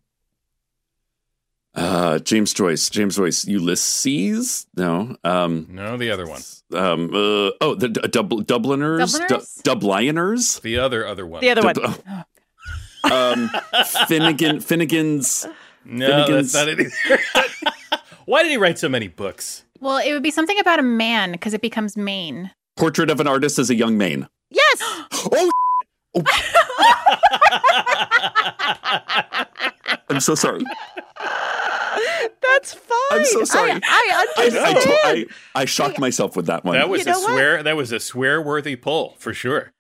[1.75, 2.91] Uh, James Joyce.
[2.91, 3.47] James Joyce.
[3.47, 4.67] Ulysses.
[4.77, 5.17] No.
[5.25, 5.67] Um.
[5.71, 6.43] No, the other one.
[6.75, 7.11] Um.
[7.15, 9.13] Uh, oh, the d- Dub- Dubliners.
[9.13, 9.55] Dubliners?
[9.57, 10.61] Du- Dubliners.
[10.63, 11.41] The other other one.
[11.43, 11.75] The other one.
[11.75, 12.01] Dub-
[13.11, 13.51] um.
[14.09, 14.61] Finnegan.
[14.61, 15.47] Finnegan's.
[15.85, 18.01] no, Finnegan's- that's not it.
[18.27, 19.65] Why did he write so many books?
[19.81, 22.51] Well, it would be something about a man because it becomes Maine.
[22.77, 24.29] Portrait of an artist as a young Maine.
[24.51, 24.83] Yes.
[25.33, 25.51] Oh.
[26.15, 26.23] oh.
[30.09, 30.65] I'm so sorry.
[32.43, 32.97] That's fine.
[33.13, 33.73] I'm so sorry.
[33.73, 34.77] I, I I, understand.
[34.77, 34.91] I, to-
[35.55, 36.77] I, I shocked myself with that one.
[36.77, 37.31] That was You know a what?
[37.31, 37.63] swear.
[37.63, 39.73] That was a swear-worthy pull for sure.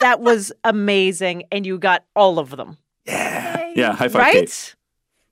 [0.00, 3.70] that was amazing, and you got all of them, yeah.
[3.74, 3.92] Yeah.
[3.92, 4.22] High five.
[4.22, 4.32] right?
[4.34, 4.74] Kate.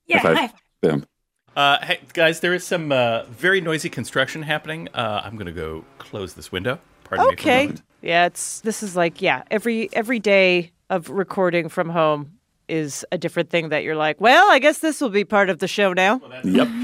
[0.06, 0.18] Yeah.
[0.18, 0.36] High five.
[0.36, 0.56] high five.
[0.82, 1.06] Bam.
[1.54, 4.88] Uh, hey, guys, there is some uh, very noisy construction happening.
[4.94, 6.78] Uh, I'm going to go close this window.
[7.04, 7.72] Pardon me Okay.
[8.00, 13.18] Yeah, it's this is like yeah, every every day of recording from home is a
[13.18, 15.92] different thing that you're like, well, I guess this will be part of the show
[15.92, 16.20] now.
[16.44, 16.68] Yep.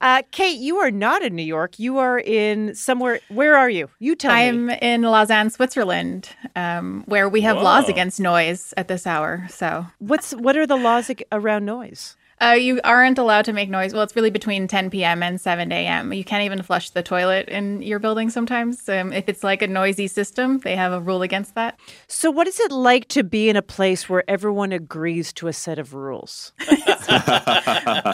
[0.00, 1.78] Uh, Kate, you are not in New York.
[1.78, 3.20] You are in somewhere.
[3.28, 3.88] Where are you?
[4.00, 4.48] You tell me.
[4.48, 9.46] I'm in Lausanne, Switzerland, um, where we have laws against noise at this hour.
[9.48, 12.16] So What's what are the laws ag- around noise?
[12.42, 13.92] Uh, you aren't allowed to make noise.
[13.92, 15.22] Well, it's really between 10 p.m.
[15.22, 16.12] and 7 a.m.
[16.12, 18.88] You can't even flush the toilet in your building sometimes.
[18.88, 21.78] Um, if it's like a noisy system, they have a rule against that.
[22.08, 25.52] So, what is it like to be in a place where everyone agrees to a
[25.52, 26.52] set of rules?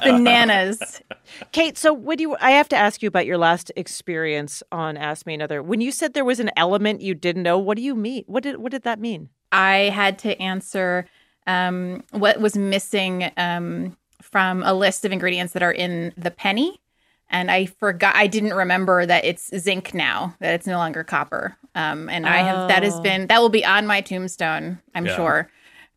[0.05, 1.01] Bananas.
[1.53, 5.27] Kate, so when you, I have to ask you about your last experience on Ask
[5.27, 5.63] Me Another.
[5.63, 8.25] When you said there was an element you didn't know, what do you mean?
[8.27, 9.31] What did what did that mean?
[9.53, 11.07] I had to answer
[11.47, 13.97] um, what was missing um,
[14.31, 16.81] from a list of ingredients that are in the penny.
[17.31, 21.57] And I forgot, I didn't remember that it's zinc now, that it's no longer copper.
[21.75, 23.03] Um, and I have, that has Oh.
[23.03, 25.17] been, that will be on my tombstone, I'm Yeah.
[25.17, 25.51] sure.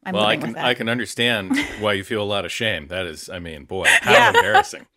[0.06, 2.88] I'm well, I can, I can understand why you feel a lot of shame.
[2.88, 4.30] That is, I mean, boy, how Yeah.
[4.36, 4.88] embarrassing.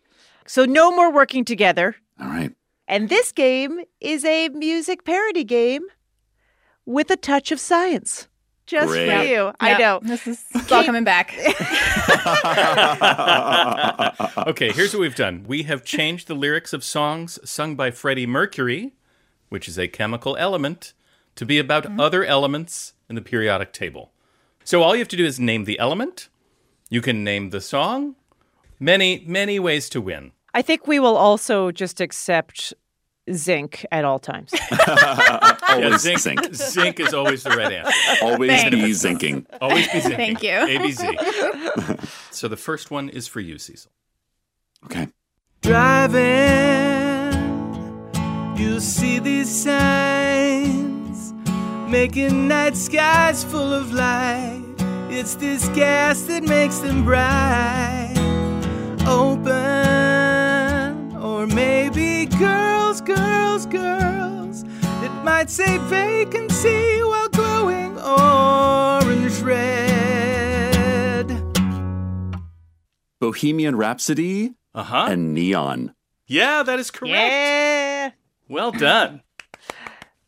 [0.47, 1.95] So, no more working together.
[2.19, 2.53] All right.
[2.87, 5.83] And this game is a music parody game
[6.85, 8.27] with a touch of science.
[8.67, 9.29] Just for Great.
[9.29, 9.51] you.
[9.59, 9.99] I Yep, know.
[10.01, 11.33] This is it's all coming back.
[14.47, 15.43] Okay, here's what we've done.
[15.47, 18.93] We have changed the lyrics of songs sung by Freddie Mercury,
[19.49, 20.93] which is a chemical element,
[21.35, 21.99] to be about Mm-hmm.
[21.99, 24.11] other elements in the periodic table.
[24.63, 26.29] So all you have to do is name the element.
[26.89, 28.15] You can name the song.
[28.79, 30.31] Many, many ways to win.
[30.53, 32.73] I think we will also just accept
[33.33, 34.51] zinc at all times.
[35.77, 36.53] Yeah, zinc, zinc.
[36.55, 37.91] zinc is always the right answer.
[38.23, 38.75] Always Thanks.
[38.75, 39.45] be zinking.
[39.59, 40.15] Always be zinc.
[40.15, 40.51] Thank you.
[40.51, 42.07] ABC.
[42.31, 43.91] so the first one is for you, Cecil.
[44.85, 45.09] Okay.
[45.61, 46.23] Driving,
[48.55, 51.33] you see these signs
[51.89, 54.61] making night skies full of light.
[55.09, 58.13] It's this gas that makes them bright.
[59.07, 59.51] Open,
[61.17, 62.74] or maybe girls,
[63.05, 64.63] girls, girls.
[65.03, 71.27] It might say vacancy while glowing orange red.
[73.19, 75.07] Bohemian Rhapsody Uh huh.
[75.09, 75.93] and Neon.
[76.27, 77.13] Yeah, that is correct.
[77.13, 78.11] yeah.
[78.49, 79.21] Well done.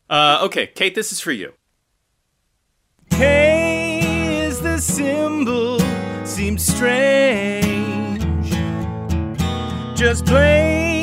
[0.10, 1.54] Uh, okay, Kate, this is for you.
[3.10, 4.00] K
[4.46, 5.80] is the symbol,
[6.26, 8.50] seems strange.
[9.98, 10.97] Just blame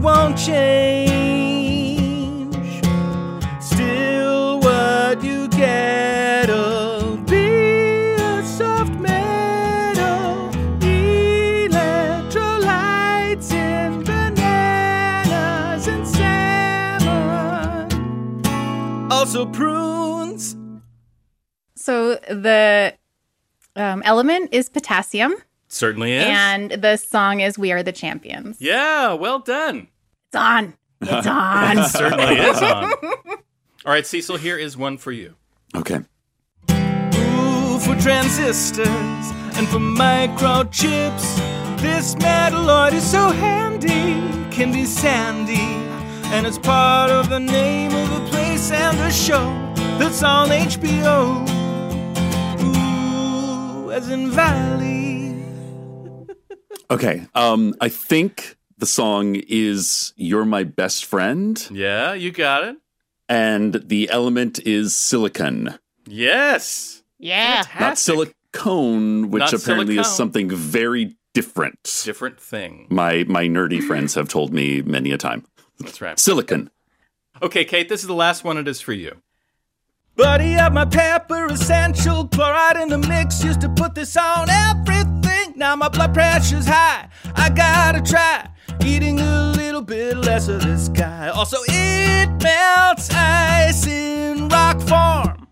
[0.00, 2.54] won't change.
[3.60, 17.88] Still, what you get'll be a soft metal, electrolytes in bananas and salmon,
[19.10, 20.56] also prunes.
[21.74, 22.94] So the
[23.76, 25.34] um, element is potassium,
[25.68, 26.24] Certainly is.
[26.26, 29.88] and the song is "We Are the Champions." yeah, well done.
[30.28, 30.74] It's on.
[31.00, 31.78] It's on.
[31.78, 32.92] It certainly is on.
[33.86, 35.34] All right, Cecil, here is one for you.
[35.74, 36.00] Okay.
[36.70, 38.86] Ooh, for transistors
[39.56, 41.36] and for microchips.
[41.80, 44.14] This metalloid is so handy,
[44.54, 45.76] can be sandy.
[46.34, 49.46] And it's part of the name of a place and a show
[49.98, 51.46] that's on HBO.
[52.62, 55.07] Ooh, as in Valley.
[56.90, 57.26] Okay.
[57.34, 62.76] Um, I think the song is "You're My Best Friend," Yeah, you got it.
[63.28, 67.02] and the element is silicon, Yes.
[67.18, 67.64] Yeah.
[67.78, 72.02] not silicone, which Not apparently is something very different.
[72.04, 72.86] Different thing.
[72.90, 75.44] My my nerdy friends have told me many a time.
[75.80, 76.18] That's right.
[76.18, 76.70] Silicon.
[77.42, 78.56] Okay, Kate, this is the last one.
[78.56, 79.16] It is for you.
[80.16, 83.44] Buddy up my pepper, essential chloride in the mix.
[83.44, 85.17] Used to put this on everything.
[85.58, 87.08] Now my blood pressure's high.
[87.34, 88.48] I gotta try
[88.86, 91.30] eating a little bit less of this guy.
[91.30, 95.48] Also, it melts ice in rock form.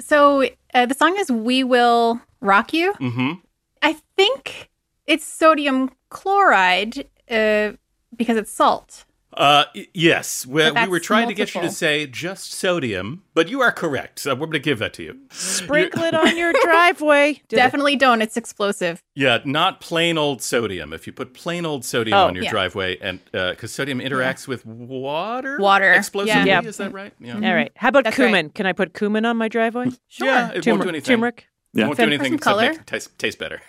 [0.00, 3.34] So uh, the song is "We Will Rock You." Mm-hmm.
[3.80, 4.70] I think
[5.06, 7.74] it's sodium chloride uh,
[8.16, 9.04] because it's salt.
[9.38, 13.48] Uh, yes, we, we were that's trying to get you to say just sodium, but
[13.48, 14.18] you are correct.
[14.18, 15.16] So we're going to give that to you.
[15.30, 17.40] Sprinkle it on your driveway.
[17.48, 18.20] Definitely don't.
[18.20, 19.00] It's explosive.
[19.14, 20.92] Yeah, not plain old sodium.
[20.92, 22.50] If you put plain old sodium Oh, on your yeah.
[22.50, 26.60] driveway, and because sodium interacts with water, Water, explosively, yeah.
[26.62, 27.14] is that right?
[27.20, 27.34] Yeah.
[27.36, 27.70] All right.
[27.76, 28.50] How about That's cumin?
[28.50, 29.90] Can I put cumin on my driveway?
[30.08, 30.26] Sure.
[30.28, 31.14] Yeah, it won't do anything.
[31.14, 31.46] Turmeric.
[31.74, 31.86] Yeah.
[31.86, 32.70] Won't do anything except color.
[32.70, 33.62] make it taste, taste better.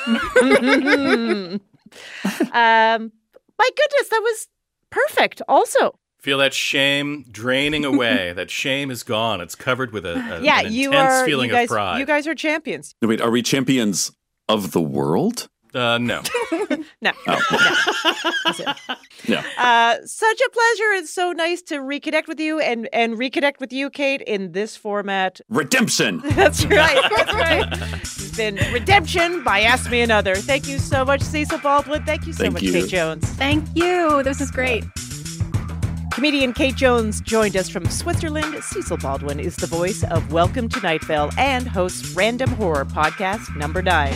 [2.53, 3.12] um,
[3.58, 4.47] my goodness, that was
[4.95, 5.41] perfect.
[5.47, 8.34] Also, Feel that shame draining away.
[8.36, 9.41] that shame is gone.
[9.41, 11.25] It's covered with a, a yeah, an you intense are.
[11.25, 11.99] feeling you guys, of pride.
[11.99, 12.95] you guys are champions.
[13.01, 14.12] Wait, are we champions
[14.49, 15.49] of the world?
[15.75, 16.21] Uh, no.
[17.01, 17.11] No,
[19.27, 19.41] No.
[19.57, 20.91] uh, such a pleasure.
[20.93, 24.75] It's so nice to reconnect with you and and reconnect with you, Kate, in this
[24.75, 25.41] format.
[25.49, 26.21] Redemption.
[26.31, 27.09] That's right.
[27.15, 27.67] That's right.
[28.01, 30.35] It's been redemption by Ask Me Another.
[30.35, 32.03] Thank you so much, Cecil Baldwin.
[32.05, 32.71] Thank you so Thank much, you.
[32.71, 33.27] Kate Jones.
[33.31, 34.23] Thank you.
[34.23, 34.83] This is great.
[36.11, 38.63] Comedian Kate Jones joined us from Switzerland.
[38.63, 43.55] Cecil Baldwin is the voice of Welcome to Night Vale and hosts Random Horror Podcast
[43.55, 44.15] number nine.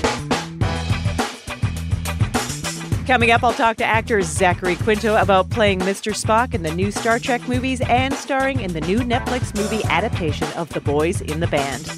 [3.10, 6.13] Coming up, I'll talk to actor Zachary Quinto about playing Mr.
[6.13, 10.48] Spock in the new Star Trek movies and starring in the new Netflix movie adaptation
[10.50, 11.91] of The Boys in the Band.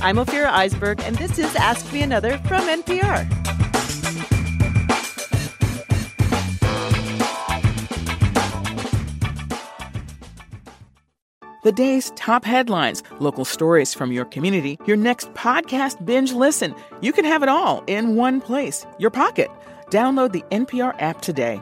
[0.00, 3.28] I'm Ophira Eisenberg, and this is Ask Me Another from NPR.
[11.62, 16.74] The day's top headlines, local stories from your community, your next podcast binge listen.
[17.02, 19.50] You can have it all in one place, your pocket.
[19.90, 21.60] Download the NPR app today.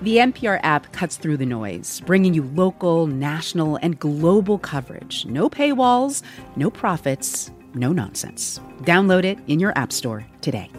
[0.00, 5.26] The NPR app cuts through the noise, bringing you local, national, and global coverage.
[5.26, 6.22] No paywalls,
[6.54, 8.60] no profits, no nonsense.
[8.82, 10.70] Download it in your App Store today.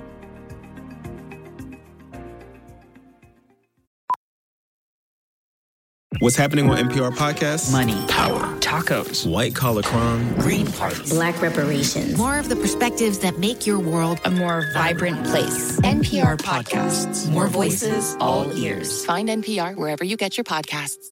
[6.17, 7.72] What's happening on NPR podcasts?
[7.72, 13.38] Money, power, tacos, white collar crime, Green parties, black reparations, more of the perspectives that
[13.38, 15.80] make your world a more vibrant place.
[15.82, 19.06] NPR podcasts, more voices, all ears.
[19.06, 21.12] Find NPR wherever you get your podcasts.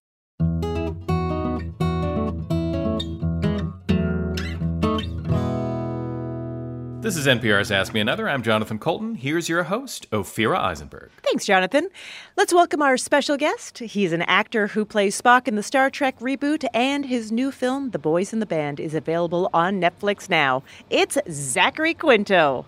[7.07, 8.27] This is NPR's Ask Me Another.
[8.27, 9.15] I'm Jonathan Coulton.
[9.15, 11.09] Here's your host, Ophira Eisenberg.
[11.23, 11.87] Thanks, Jonathan.
[12.35, 13.77] Let's welcome our special guest.
[13.77, 17.91] He's an actor who plays Spock in the Star Trek reboot, and his new film,
[17.91, 20.63] The Boys in the Band, is available on Netflix now.
[20.89, 22.65] It's Zachary Quinto.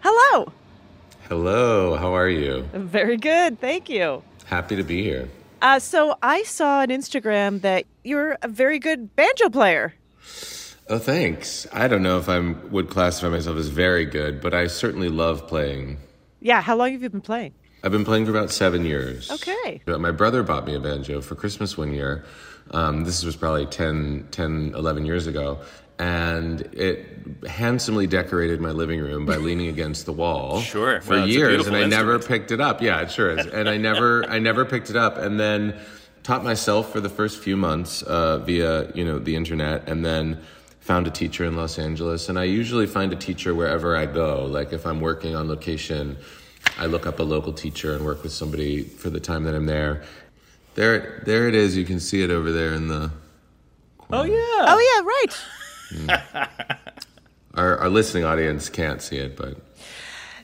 [0.00, 0.52] Hello.
[1.28, 2.68] Hello, how are you?
[2.72, 3.60] Very good.
[3.60, 4.24] Thank you.
[4.46, 5.28] Happy to be here.
[5.62, 9.94] Uh, so I saw on Instagram that you're a very good banjo player.
[10.88, 11.66] Oh, thanks.
[11.72, 15.48] I don't know if I would classify myself as very good, but I certainly love
[15.48, 15.98] playing.
[16.40, 17.54] Yeah, how long have you been playing?
[17.82, 19.30] I've been playing for about seven years.
[19.30, 19.82] Okay.
[19.84, 22.24] But My brother bought me a banjo for Christmas one year.
[22.70, 25.60] Um, this was probably 10, 10, 11 years ago.
[25.98, 27.06] And it
[27.48, 30.60] handsomely decorated my living room by leaning against the wall.
[30.60, 31.00] Sure.
[31.00, 32.82] For Well, years, and I never picked it up.
[32.82, 33.46] Yeah, it sure is.
[33.46, 35.16] And I never, I never picked it up.
[35.16, 35.78] And then
[36.22, 40.42] taught myself for the first few months uh, via you know the internet, and then
[40.86, 42.28] found a teacher in Los Angeles.
[42.28, 44.46] And I usually find a teacher wherever I go.
[44.46, 46.16] Like if I'm working on location,
[46.78, 49.66] I look up a local teacher and work with somebody for the time that I'm
[49.66, 50.04] there.
[50.76, 51.76] There, there it is.
[51.76, 53.10] You can see it over there in the.
[54.12, 54.36] Oh yeah.
[54.38, 55.02] Oh yeah.
[55.04, 55.44] Right.
[55.92, 56.68] Mm.
[57.54, 59.56] Our, our listening audience can't see it, but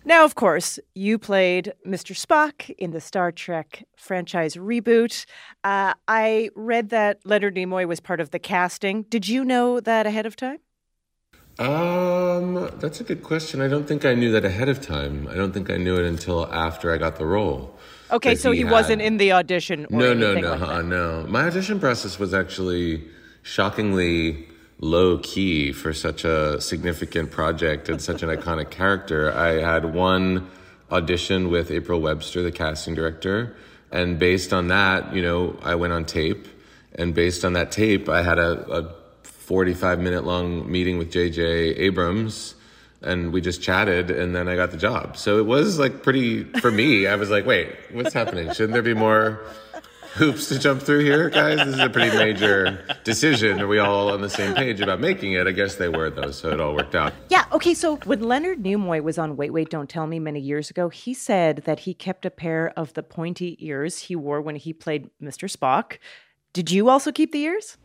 [0.04, 2.16] Now, of course, you played Mr.
[2.16, 5.26] Spock in the Star Trek franchise reboot.
[5.62, 9.02] Uh, I read that Leonard Nimoy was part of the casting.
[9.04, 10.58] Did you know that ahead of time?
[11.58, 13.60] Um, that's a good question.
[13.60, 15.28] I don't think I knew that ahead of time.
[15.30, 17.78] I don't think I knew it until after I got the role.
[18.10, 18.70] Okay, so he, had.
[18.70, 19.86] wasn't in the audition.
[19.86, 21.26] Or No, no, no, like uh, no.
[21.28, 23.04] My audition process was actually
[23.42, 24.48] shockingly
[24.82, 29.32] low key for such a significant project and such an iconic character.
[29.32, 30.50] I had one
[30.90, 33.54] audition with April Webster, the casting director,
[33.92, 36.48] and based on that, you know, I went on tape,
[36.96, 41.42] and based on that tape, I had a, a 45 minute long meeting with J.J.
[41.42, 42.56] Abrams.
[43.04, 45.16] And we just chatted, and then I got the job.
[45.16, 47.08] So it was like pretty for me.
[47.08, 48.52] I was like, "Wait, what's happening?
[48.52, 49.40] Shouldn't there be more
[50.14, 51.58] hoops to jump through here, guys.
[51.58, 53.60] This is a pretty major decision.
[53.60, 55.46] Are we all on the same page about making it?
[55.46, 57.12] I guess they were, though, so it all worked out.
[57.28, 60.70] Yeah, okay, so when Leonard Nimoy was on Wait, Wait, Don't Tell Me many years
[60.70, 64.56] ago, he said that he kept a pair of the pointy ears he wore when
[64.56, 65.50] he played Mr.
[65.50, 65.98] Spock.
[66.52, 67.78] Did you also keep the ears?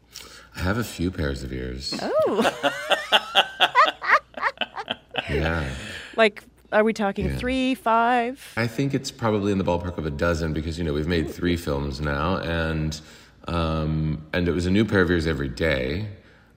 [0.56, 1.94] I have a few pairs of ears.
[2.02, 2.54] Oh.
[5.30, 5.70] Yeah.
[6.16, 7.38] like, are we talking Yeah.
[7.38, 8.54] three, five?
[8.58, 11.30] I think it's probably in the ballpark of a dozen because, you know, we've made
[11.30, 13.00] three films now, and
[13.48, 16.08] um, and it was a new pair of ears every day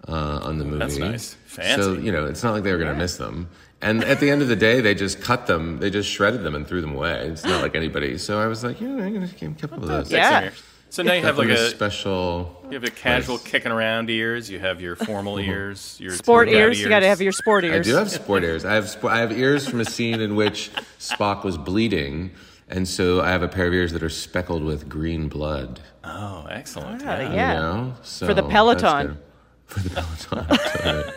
[0.08, 0.78] uh, on the movie.
[0.78, 1.36] That's nice.
[1.76, 3.48] So, you know, it's not like they were going to miss them.
[3.82, 6.54] And at the end of the day, they just cut them, they just shredded them
[6.54, 7.28] and threw them away.
[7.28, 8.18] It's not like anybody.
[8.18, 10.12] So I was like, yeah, I'm going to keep a couple of those.
[10.12, 10.50] Yeah.
[10.90, 12.56] So now you have like them a special.
[12.64, 14.50] You have your casual kicking around ears.
[14.50, 15.96] You have your formal ears.
[16.00, 17.86] Your Sport turned out ears, you gotta have your sport ears.
[17.86, 18.64] I do have sport ears.
[18.64, 22.32] I have sp- I have ears from a scene in which Spock was bleeding,
[22.68, 25.80] and so I have a pair of ears that are speckled with green blood.
[26.02, 27.02] Oh, excellent.
[27.06, 27.54] Ah, You yeah.
[27.54, 27.94] know?
[28.02, 29.18] For the Peloton.
[29.66, 31.12] For the Peloton.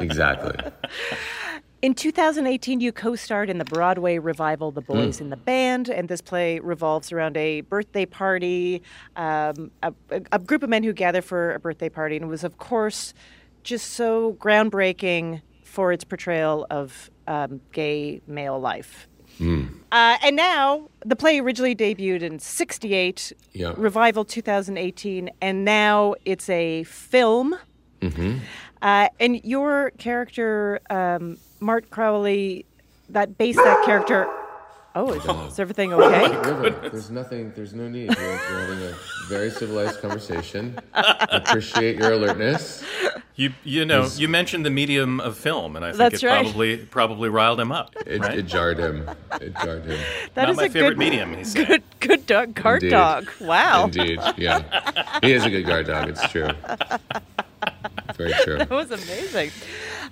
[0.00, 0.54] exactly.
[1.82, 5.24] In 2018, you co starred in the Broadway revival The Boys Hmm.
[5.24, 8.82] in the Band, and this play revolves around a birthday party,
[9.16, 9.92] um, a,
[10.30, 13.14] a- group of men who gather for a birthday party, and it was, of course,
[13.64, 19.08] just so groundbreaking for its portrayal of um, gay male life.
[19.38, 19.64] Hmm.
[19.90, 23.72] Uh, and now, the play originally debuted in 68, Yeah.
[23.76, 27.56] revival 2018, and now it's a film.
[28.00, 28.38] Mm-hmm.
[28.82, 32.66] Uh, and your character, um, Mart Crowley,
[33.08, 34.28] that based that character.
[34.94, 35.46] Oh, is, oh.
[35.46, 36.26] is everything okay?
[36.26, 37.50] Oh River, there's nothing.
[37.56, 38.10] There's no need.
[38.14, 38.94] We're, we're having a
[39.26, 40.78] very civilized conversation.
[40.92, 42.84] I appreciate your alertness.
[43.36, 46.42] You you know He's- you mentioned the medium of film, and I think it right.
[46.44, 47.94] probably probably riled him up.
[48.04, 48.38] It, right?
[48.40, 49.08] it jarred him.
[49.40, 49.98] It jarred him.
[50.34, 51.34] That Not is my a favorite good, medium.
[51.34, 51.66] He said.
[51.68, 52.90] Good, good dog, guard Indeed.
[52.90, 53.28] dog.
[53.40, 53.84] Wow.
[53.84, 54.18] Indeed.
[54.36, 55.18] Yeah.
[55.22, 56.08] He is a good guard dog.
[56.10, 56.48] It's true.
[58.16, 58.58] Very true.
[58.58, 59.50] That was amazing.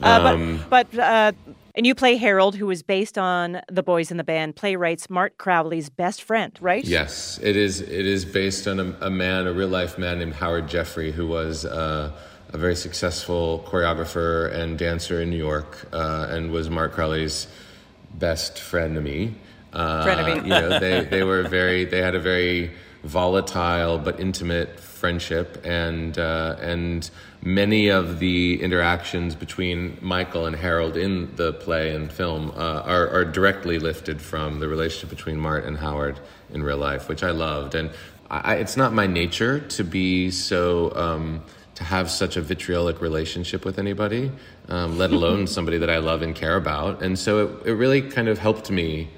[0.02, 1.32] Uh, Um, but but uh,
[1.74, 5.38] and you play Harold, who is based on the boys in the band playwrights Mart
[5.38, 6.84] Crowley's best friend, right?
[6.84, 7.80] Yes, it is.
[7.80, 11.26] It is based on a, a man, a real life man named Howard Jeffrey, who
[11.26, 12.12] was uh,
[12.52, 17.46] a very successful choreographer and dancer in New York, uh, and was Mart Crowley's
[18.14, 19.34] best frenemy.
[19.72, 20.42] Uh, Frenemy.
[20.42, 21.84] You know, they they were very.
[21.84, 22.72] They had a very
[23.04, 27.08] volatile but intimate friendship, and uh, and
[27.42, 33.08] many of the interactions between Michael and Harold in the play and film uh, are,
[33.08, 36.20] are directly lifted from the relationship between Mart and Howard
[36.52, 37.74] in real life, which I loved.
[37.74, 37.90] And
[38.30, 40.94] I, it's not my nature to be so.
[40.94, 41.42] Um,
[41.76, 44.30] to have such a vitriolic relationship with anybody,
[44.68, 47.02] um, let alone somebody that I love and care about.
[47.02, 49.08] And so it, it really kind of helped me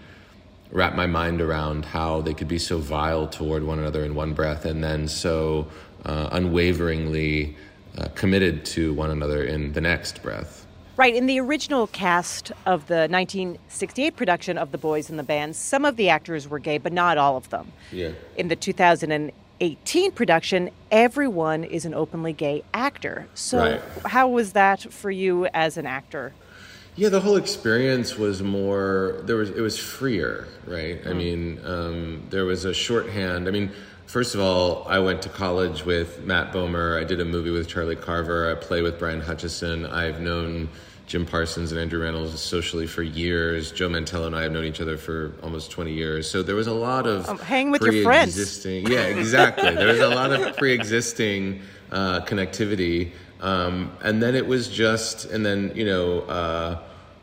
[0.71, 4.33] wrap my mind around how they could be so vile toward one another in one
[4.33, 5.69] breath and then so
[6.05, 7.57] uh, unwaveringly
[7.99, 10.67] uh, committed to one another in the next breath.
[10.97, 11.15] Right.
[11.15, 15.85] In the original cast of the 1968 production of The Boys in the Band, some
[15.85, 17.73] of the actors were gay, but not all of them.
[17.91, 18.11] Yeah.
[18.37, 23.27] In the 2018 production, everyone is an openly gay actor.
[23.35, 23.81] So, Right.
[24.07, 26.35] how was that for you as an actor?
[26.95, 29.23] Yeah, the whole experience was more.
[29.25, 31.01] There was it was freer, right?
[31.07, 31.17] I Mm.
[31.17, 33.49] mean, um, there was a shorthand.
[33.49, 33.71] I mean,
[34.13, 37.01] first of all, I went to college with Matt Bomer.
[37.01, 38.51] I did a movie with Charlie Carver.
[38.51, 39.87] I play with Brian Hutchison.
[39.87, 40.69] I've known
[41.07, 43.73] Jim Parsons and Andrew Rannells socially for years.
[43.73, 46.31] Joe Mantello and I have known each other for almost 20 years.
[46.31, 48.67] So there was a lot of Oh, hang with your friends.
[48.67, 49.75] Yeah, exactly.
[49.75, 55.45] there was a lot of pre-existing uh, connectivity, um, and then it was just, and
[55.45, 56.21] then you know.
[56.21, 56.79] Uh,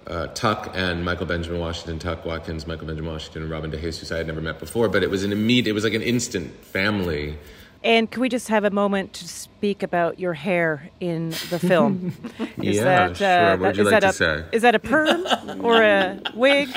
[0.10, 4.18] uh, Tuc and Michael Benjamin Washington, Tuc Watkins, Michael Benjamin Washington, and Robin DeJesus I
[4.18, 7.38] had never met before, but it was an immediate, it was like an instant family.
[7.84, 12.14] And can we just have a moment to speak about your hair in the film?
[12.57, 13.51] Yeah, sure.
[13.51, 14.45] What would you is like that to a, say?
[14.51, 15.26] Is that a perm
[15.64, 16.70] or a wig?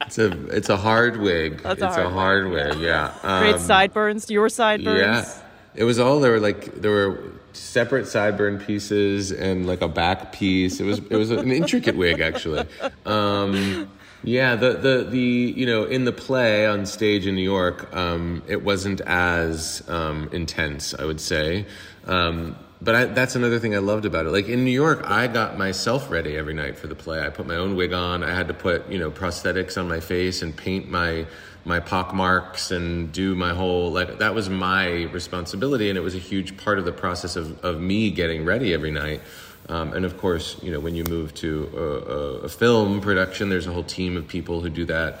[0.00, 1.62] It's a it's a hard wig.
[1.62, 2.78] That's a it's hard a hard wig.
[2.80, 3.14] Yeah.
[3.40, 4.28] Great Um, sideburns.
[4.30, 4.98] Your sideburns.
[4.98, 5.42] Yeah.
[5.76, 7.18] It was all there were like there were
[7.56, 10.80] separate sideburn pieces and like a back piece.
[10.80, 12.66] It was it was an intricate wig actually.
[13.04, 13.88] Um,
[14.22, 18.42] yeah, the the the you know in the play on stage in New York, um,
[18.48, 21.66] it wasn't as um, intense, I would say.
[22.06, 24.30] Um, but I, that's another thing I loved about it.
[24.30, 27.24] Like in New York, I got myself ready every night for the play.
[27.24, 28.22] I put my own wig on.
[28.22, 31.26] I had to put you know prosthetics on my face and paint my
[31.66, 36.14] my pock marks and do my whole like that was my responsibility, and it was
[36.14, 39.20] a huge part of the process of of me getting ready every night.
[39.68, 43.48] Um, and of course, you know, when you move to a, a, a film production,
[43.48, 45.20] there's a whole team of people who do that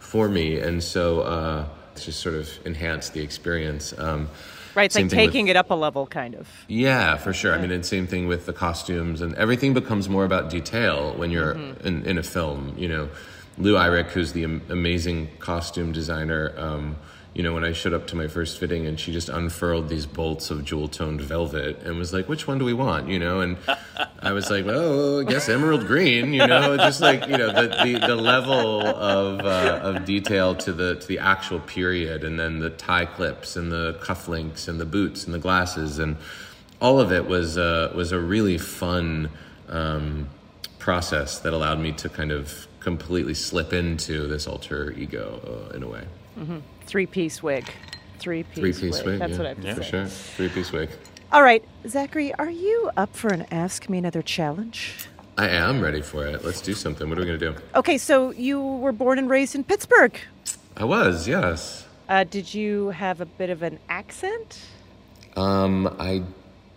[0.00, 3.94] for me, and so uh, it's just sort of enhanced the experience.
[3.96, 4.28] Um,
[4.74, 6.48] Right, it's like thing with- taking it up a level, kind of.
[6.66, 7.54] yeah, for sure.
[7.54, 11.30] I mean, and same thing with the costumes, and everything becomes more about detail when
[11.30, 11.80] you're Mhm.
[11.86, 12.74] in, in a film.
[12.76, 13.08] You know,
[13.56, 16.52] Lou Eyrick, who's the amazing costume designer.
[16.56, 16.96] Um,
[17.34, 20.06] you know, when I showed up to my first fitting, and she just unfurled these
[20.06, 23.40] bolts of jewel toned velvet, and was like, "Which one do we want?" You know,
[23.40, 23.56] and
[24.20, 27.68] I was like, "Oh, I guess emerald green." You know, just like you know the
[27.84, 32.60] the, the level of uh, of detail to the to the actual period, and then
[32.60, 36.16] the tie clips and the cufflinks and the boots and the glasses and
[36.80, 39.30] all of it was uh, was a really fun
[39.68, 40.28] um,
[40.78, 45.82] process that allowed me to kind of completely slip into this alter ego uh, in
[45.82, 46.04] a way.
[46.36, 47.64] hmm Three piece wig.
[48.18, 49.06] Three piece Three piece wig.
[49.06, 49.90] wig, That's yeah, what I have to for say.
[49.90, 50.06] sure.
[50.06, 50.90] Three piece wig.
[51.32, 55.08] All right, Zachary, are you up for an Ask Me Another challenge?
[55.36, 56.44] I am ready for it.
[56.44, 57.08] Let's do something.
[57.08, 57.56] What are we gonna do?
[57.74, 60.16] Okay, so you were born and raised in Pittsburgh.
[60.76, 61.86] I was yes.
[62.08, 64.60] Uh, did you have a bit of an accent?
[65.36, 66.22] Um, I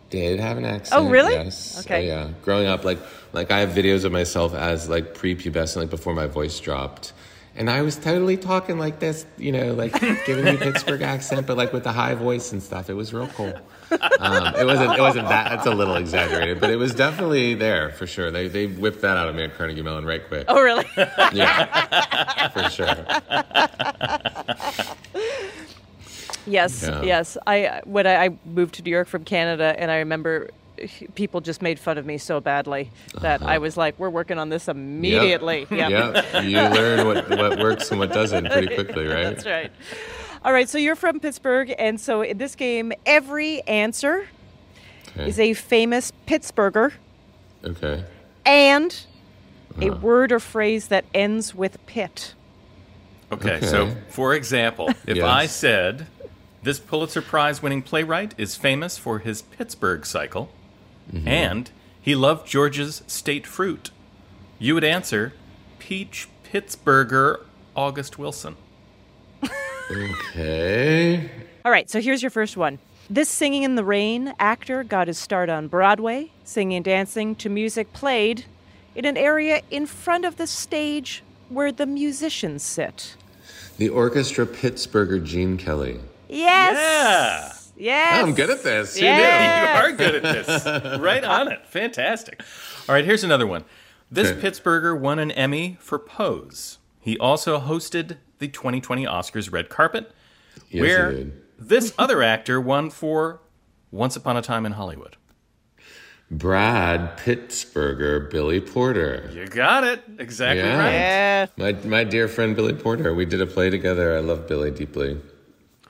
[0.10, 1.02] did have an accent.
[1.02, 1.34] Oh, really?
[1.34, 1.80] Yes.
[1.86, 2.10] Okay.
[2.12, 2.30] Oh, yeah.
[2.44, 3.00] Growing up, like,
[3.34, 7.14] like I have videos of myself as like prepubescent, like before my voice dropped,
[7.56, 9.94] and I was totally talking like this, you know, like
[10.26, 12.90] giving you Pittsburgh accent, but like with the high voice and stuff.
[12.90, 13.54] It was real cool.
[14.20, 14.94] Um, it wasn't.
[14.98, 15.54] It wasn't that.
[15.54, 18.32] It's a little exaggerated, but it was definitely there for sure.
[18.32, 20.46] They they whipped that out of me at Carnegie Mellon right quick.
[20.48, 20.86] Oh, really?
[21.34, 22.96] Yeah, for sure.
[26.48, 27.02] Yes, Yeah.
[27.04, 27.38] yes.
[27.46, 30.50] I when I, I moved to New York from Canada, and I remember
[31.16, 32.92] people just made fun of me so badly
[33.22, 35.76] that I was like, "We're working on this immediately." Uh-huh.
[35.76, 36.16] Yep.
[36.34, 36.44] Yep.
[36.46, 39.24] You learn what what works and what doesn't pretty quickly, right?
[39.24, 39.72] That's right.
[40.46, 44.28] All right, so you're from Pittsburgh, and so in this game, every answer
[45.18, 45.28] Okay.
[45.30, 46.94] is a famous Pittsburgher
[47.66, 48.04] Okay.
[48.46, 48.96] and
[49.82, 49.96] a Uh-huh.
[50.00, 52.34] word or phrase that ends with Pitt.
[53.32, 53.66] Okay, Okay.
[53.66, 55.26] so for example, if Yes.
[55.26, 56.08] I said
[56.64, 60.50] this Pulitzer Prize winning playwright is famous for his Pittsburgh cycle
[61.14, 61.28] Mhm.
[61.28, 63.92] and he loved Georgia's state fruit,
[64.60, 65.34] you would answer
[65.80, 67.42] Peach Pittsburgher
[67.76, 68.56] August Wilson.
[69.90, 71.30] Okay.
[71.64, 72.80] All right, so here's your first one.
[73.10, 77.48] This Singing in the Rain actor got his start on Broadway, singing and dancing to
[77.50, 78.44] music played
[78.96, 83.16] in an area in front of the stage where the musicians sit.
[83.78, 86.00] The orchestra Pittsburgher Gene Kelly.
[86.30, 87.72] Yes.
[87.76, 87.94] Yeah.
[87.94, 88.24] Yes.
[88.24, 88.98] I'm good at this.
[88.98, 89.80] Who Yeah.
[89.80, 91.00] You are good at this.
[91.00, 91.66] right on it.
[91.68, 92.42] Fantastic.
[92.90, 93.66] All right, here's another one.
[94.10, 94.42] This Okay.
[94.42, 96.80] Pittsburgher won an Emmy for Pose.
[97.00, 100.12] He also hosted the 2020 Oscars red carpet,
[100.56, 101.42] Yes, he where did.
[101.60, 103.42] this other actor won for
[103.92, 105.16] Once Upon a Time in Hollywood.
[106.30, 109.30] Brad Pittsburgher Billy Porter.
[109.34, 110.04] You got it.
[110.20, 110.78] Exactly Yeah.
[110.78, 110.92] right.
[110.94, 111.46] Yeah.
[111.58, 113.14] My my dear friend Billy Porter.
[113.14, 114.16] We did a play together.
[114.16, 115.22] I love Billy deeply.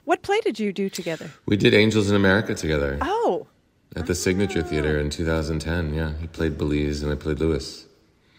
[0.08, 1.32] What play did you do together?
[1.48, 3.48] We did Angels in America together Oh.
[3.94, 5.94] at the Signature Theater in 2010.
[5.94, 7.86] Yeah, he played Belize and I played Louis.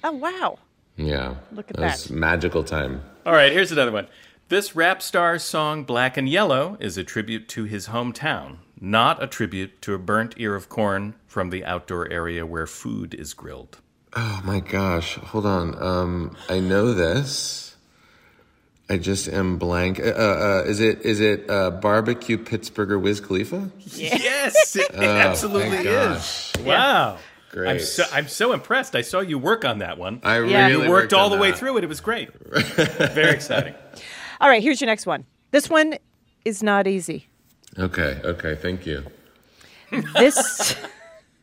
[0.02, 0.58] Oh, wow.
[0.96, 1.82] Yeah, Look at that.
[1.92, 2.14] was that.
[2.14, 3.02] magical time.
[3.26, 4.06] All right, here's another one.
[4.48, 9.26] This rap star's song Black and Yellow is a tribute to his hometown, not a
[9.26, 13.76] tribute to a burnt ear of corn from the outdoor area where food is grilled.
[14.16, 15.76] Oh my gosh, hold on.
[15.82, 17.67] Um, I know this.
[18.90, 20.00] I just am blank.
[20.00, 23.70] Uh, uh, is it is it uh, barbecue Pittsburgher Wiz Khalifa?
[23.86, 26.52] Yes, it Oh, absolutely thank is.
[26.54, 26.56] gosh.
[26.64, 27.12] Wow.
[27.14, 27.18] I'm
[27.50, 27.80] Great.
[27.82, 28.94] so I'm so impressed.
[28.96, 30.20] I saw you work on that one.
[30.22, 30.66] I Yeah.
[30.68, 31.84] really you worked all on the way through it.
[31.84, 32.30] It was great.
[33.12, 33.74] Very exciting.
[34.40, 35.24] All right, here's your next one.
[35.50, 35.94] This one
[36.44, 37.26] is not easy.
[37.78, 39.04] Okay, okay, thank you.
[40.16, 40.76] This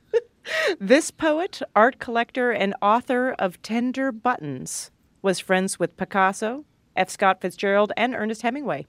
[0.79, 4.91] this poet, art collector, and author of Tender Buttons
[5.21, 6.65] was friends with Picasso,
[6.95, 7.09] F.
[7.09, 8.85] Scott Fitzgerald, and Ernest Hemingway.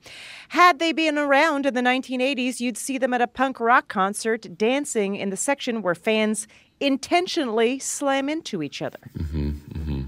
[0.50, 4.56] Had they been around in the 1980s, you'd see them at a punk rock concert
[4.56, 6.46] dancing in the section where fans
[6.80, 8.98] intentionally slam into each other.
[9.16, 10.02] hmm hmm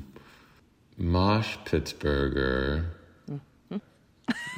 [1.01, 2.86] Mosh Pittsburgher.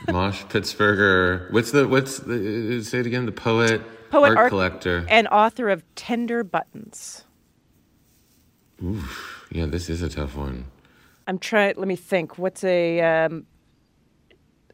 [0.09, 1.53] Mosh Pittsburgher.
[1.53, 3.27] What's the what's the say it again?
[3.27, 5.05] The poet, Poet, art, collector.
[5.09, 7.25] and author of Tender Buttons.
[8.83, 9.47] Oof.
[9.53, 10.65] Yeah, this is a tough one.
[11.27, 11.75] I'm trying.
[11.77, 12.39] Let me think.
[12.39, 13.01] What's a?
[13.01, 13.47] Um,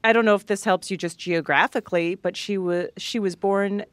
[0.04, 3.84] I don't know if this helps you just geographically, but she was she was born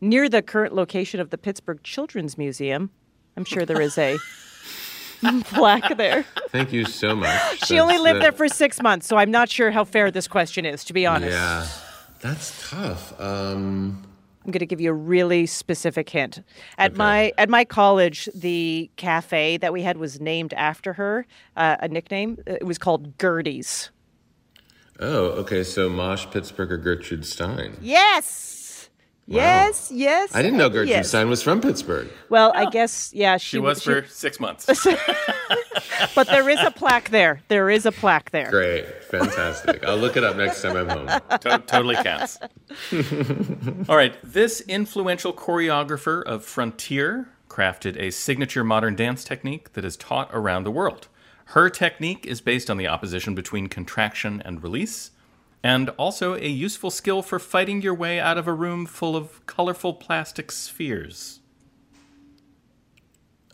[0.00, 2.90] near the current location of the Pittsburgh Children's Museum.
[3.36, 4.16] I'm sure there is a
[5.44, 6.24] plaque there.
[6.50, 7.66] Thank you so much.
[7.66, 10.28] She only lived the- there for six months, so I'm not sure how fair this
[10.28, 10.84] question is.
[10.84, 11.66] To be honest, Yeah,
[12.20, 13.18] that's tough.
[13.20, 14.02] Um,
[14.48, 16.42] I'm going to give you a really specific hint.
[16.78, 21.26] At my at my college, the cafe that we had was named after her.
[21.54, 22.38] Uh, a nickname.
[22.46, 23.90] It was called Gertie's.
[25.00, 25.62] oh, okay.
[25.64, 27.76] So Mosh Pittsburgher Gertrude Stein.
[27.82, 28.57] Yes.
[29.28, 30.34] Yes, yes.
[30.34, 31.08] I didn't know uh, Gertrude yes.
[31.08, 32.08] Stein was from Pittsburgh.
[32.30, 32.70] Well, I oh.
[32.70, 34.66] guess yeah, she, She was for six months.
[36.14, 37.42] but there is a plaque there.
[37.48, 38.50] There is a plaque there.
[38.50, 39.84] Great, fantastic.
[39.84, 41.20] I'll look it up next time I'm home.
[41.40, 42.38] To- totally counts.
[43.88, 44.16] All right.
[44.24, 50.64] This influential choreographer of Frontier crafted a signature modern dance technique that is taught around
[50.64, 51.08] the world.
[51.52, 55.10] Her technique is based on the opposition between contraction and release,
[55.62, 59.44] and also a useful skill for fighting your way out of a room full of
[59.46, 61.40] colorful plastic spheres.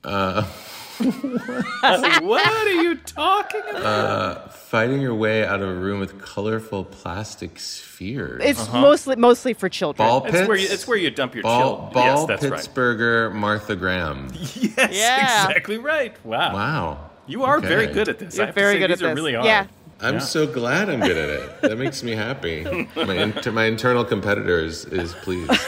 [0.02, 0.42] Uh,
[1.00, 3.82] what are you talking about?
[3.84, 8.42] uh, fighting your way out of a room with colorful plastic spheres.
[8.44, 10.06] It's mostly mostly for children.
[10.06, 10.48] Ball It's pits.
[10.48, 12.60] where you- it's where you dump your ball, chill- Ball Yes, that's right.
[12.60, 14.28] Pittsburgher Martha Graham.
[14.54, 15.46] Yes, Yeah.
[15.48, 16.14] exactly right.
[16.24, 16.52] Wow.
[16.52, 17.10] Wow.
[17.26, 18.36] You are very good at this.
[18.36, 19.16] You're have to very say, good these at are this.
[19.16, 19.46] really hard.
[19.46, 19.66] Yeah.
[20.00, 20.20] I'm Yeah.
[20.20, 21.60] so glad I'm good at it.
[21.62, 22.64] That makes me happy.
[22.96, 25.50] My, inter- my internal competitor is, is pleased.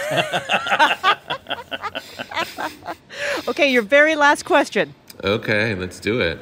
[3.49, 4.93] Okay, your very last question.
[5.23, 6.39] Okay, let's do it.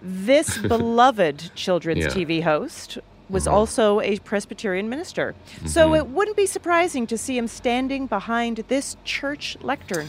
[0.00, 2.10] This beloved children's Yeah.
[2.10, 5.34] TV host was also a Presbyterian minister.
[5.66, 5.94] So Mm-hmm.
[5.96, 10.08] it wouldn't be surprising to see him standing behind this church lectern.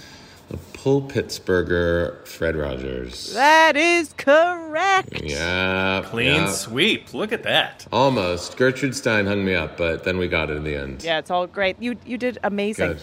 [0.49, 3.33] The Pull Pittsburgher Fred Rogers.
[3.33, 5.21] That is correct.
[5.21, 6.03] Yeah.
[6.05, 6.51] Clean yeah.
[6.51, 7.13] sweep.
[7.13, 7.85] Look at that.
[7.91, 8.55] Almost.
[8.55, 11.03] Gertrude Stein hung me up, but then we got it in the end.
[11.03, 11.75] Yeah, it's all great.
[11.81, 12.93] You you did amazing.
[12.93, 13.01] Good.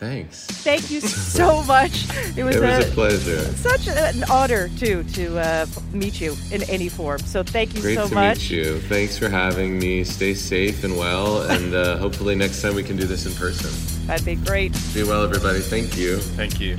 [0.00, 0.46] Thanks.
[0.46, 2.06] Thank you so much.
[2.34, 3.40] It was, It was a, a pleasure.
[3.52, 7.18] such an honor too to uh, meet you in any form.
[7.18, 8.10] So thank you Great so much.
[8.10, 8.80] Great to meet you.
[8.88, 10.02] Thanks for having me.
[10.04, 13.70] Stay safe and well, and uh, hopefully next time we can do this in person.
[14.06, 14.72] That'd be great.
[14.94, 15.60] Be well, everybody.
[15.60, 16.16] Thank you.
[16.16, 16.78] Thank you.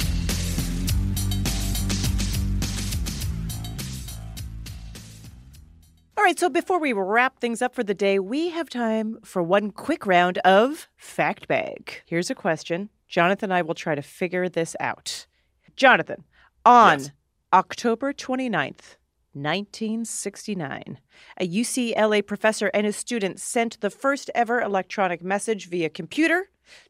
[6.18, 9.42] All right, so before we wrap things up for the day, we have time for
[9.42, 12.02] one quick round of Fact Bag.
[12.06, 12.90] Here's a question.
[13.12, 15.28] Jonathan and I will try to figure this out.
[15.76, 16.24] Jonathan,
[16.66, 17.12] on Yes.
[17.54, 18.96] October 29th,
[19.34, 20.98] 1969,
[21.40, 26.50] a UCLA professor and his student sent the first ever electronic message via computer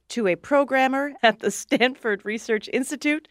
[0.09, 3.28] to a programmer at the Stanford Research Institute.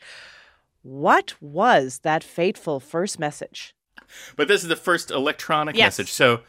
[0.82, 3.74] What was that fateful first message?
[4.34, 5.98] But this is the first electronic Yes.
[5.98, 6.10] message.
[6.10, 6.40] So,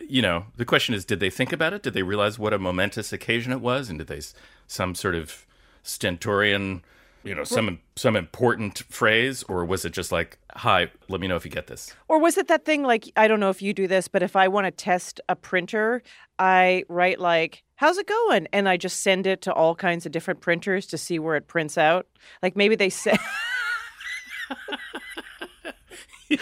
[0.00, 1.82] you know, the question is did they think about it?
[1.82, 3.90] Did they realize what a momentous occasion it was?
[3.90, 4.22] And did they,
[4.66, 5.44] some sort of
[5.84, 6.82] stentorian,
[7.22, 9.44] you know, some some important phrase?
[9.44, 11.94] Or was it just like, hi, let me know if you get this?
[12.08, 14.34] Or was it that thing like I don't know if you do this, but if
[14.34, 16.02] I want to test a printer,
[16.38, 20.12] I write like, "How's it going?" and I just send it to all kinds of
[20.12, 22.06] different printers to see where it prints out.
[22.42, 23.16] Like maybe they say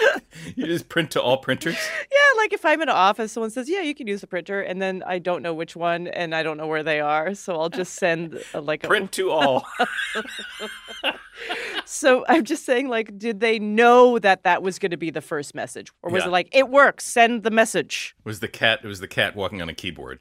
[0.56, 1.76] You just print to all printers?
[2.10, 4.60] Yeah, like if I'm in an office, someone says, "Yeah, you can use the printer,"
[4.60, 7.60] and then I don't know which one, and I don't know where they are, so
[7.60, 9.66] I'll just send a, like a Print to all.
[11.84, 15.20] so I'm just saying, like, did they know that that was going to be the
[15.20, 16.28] first message, or was Yeah.
[16.28, 18.14] it like, "It works, send the message"?
[18.18, 18.80] It was the cat?
[18.82, 20.20] It was the cat walking on a keyboard.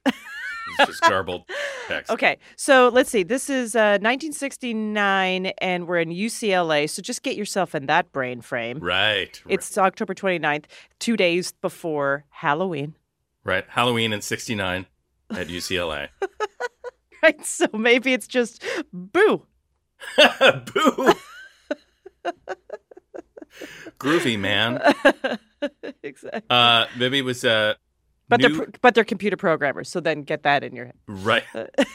[0.67, 1.43] It was just garbled
[1.87, 2.11] text.
[2.11, 3.23] Okay, so let's see.
[3.23, 6.89] This is uh, 1969, and we're in UCLA.
[6.89, 8.79] So just get yourself in that brain frame.
[8.79, 9.41] Right.
[9.47, 10.65] It's October 29th,
[10.99, 12.95] two days before Halloween.
[13.43, 13.65] Right.
[13.67, 14.85] Halloween in '69
[15.31, 16.09] at UCLA.
[17.23, 17.45] Right.
[17.45, 19.45] So maybe it's just boo.
[20.73, 21.13] boo.
[23.99, 24.81] Groovy, man.
[26.01, 26.41] exactly.
[26.49, 27.75] Uh, maybe it was uh,
[28.31, 30.95] But new, they're but they're computer programmers, so then get that in your head.
[31.07, 31.43] right.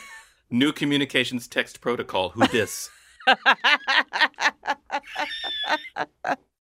[0.51, 2.29] new communications text protocol.
[2.31, 2.91] Who this?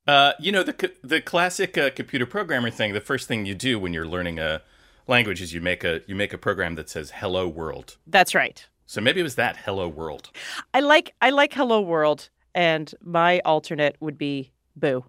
[0.07, 2.91] Uh, you know the the classic uh, computer programmer thing.
[2.91, 4.63] The first thing you do when you're learning a
[5.07, 8.67] language is you make a you make a program that says "Hello World." That's right.
[8.87, 10.31] So maybe it was that "Hello World."
[10.73, 15.05] I like I like Hello World, and my alternate would be Boo.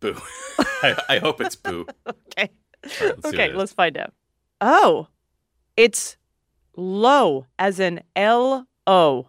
[0.00, 0.16] Boo.
[0.82, 1.86] I, I hope it's boo.
[2.06, 2.48] Okay.
[3.00, 4.12] Let's okay, let's find out.
[4.60, 5.08] Oh,
[5.76, 6.16] it's
[6.76, 9.28] low, as in L O.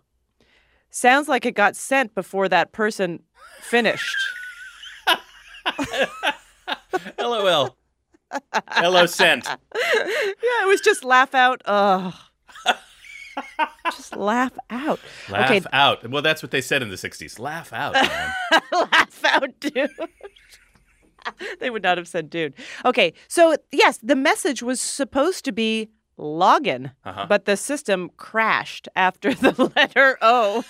[0.90, 3.24] Sounds like it got sent before that person
[3.62, 4.16] finished.
[7.20, 7.76] LOL.
[8.70, 9.46] Hello sent.
[9.46, 11.62] yeah, it was just laugh out.
[11.66, 12.14] Ugh.
[13.86, 15.00] just laugh out.
[15.30, 16.08] Laugh okay, out.
[16.10, 17.40] Well, that's what they said in the '60s.
[17.40, 18.34] Laugh out, man.
[18.72, 19.90] laugh out, dude.
[21.60, 22.54] they would not have said dude.
[22.86, 27.26] Okay, so yes, the message was supposed to be login, Uh-huh.
[27.28, 30.64] but the system crashed after the letter O.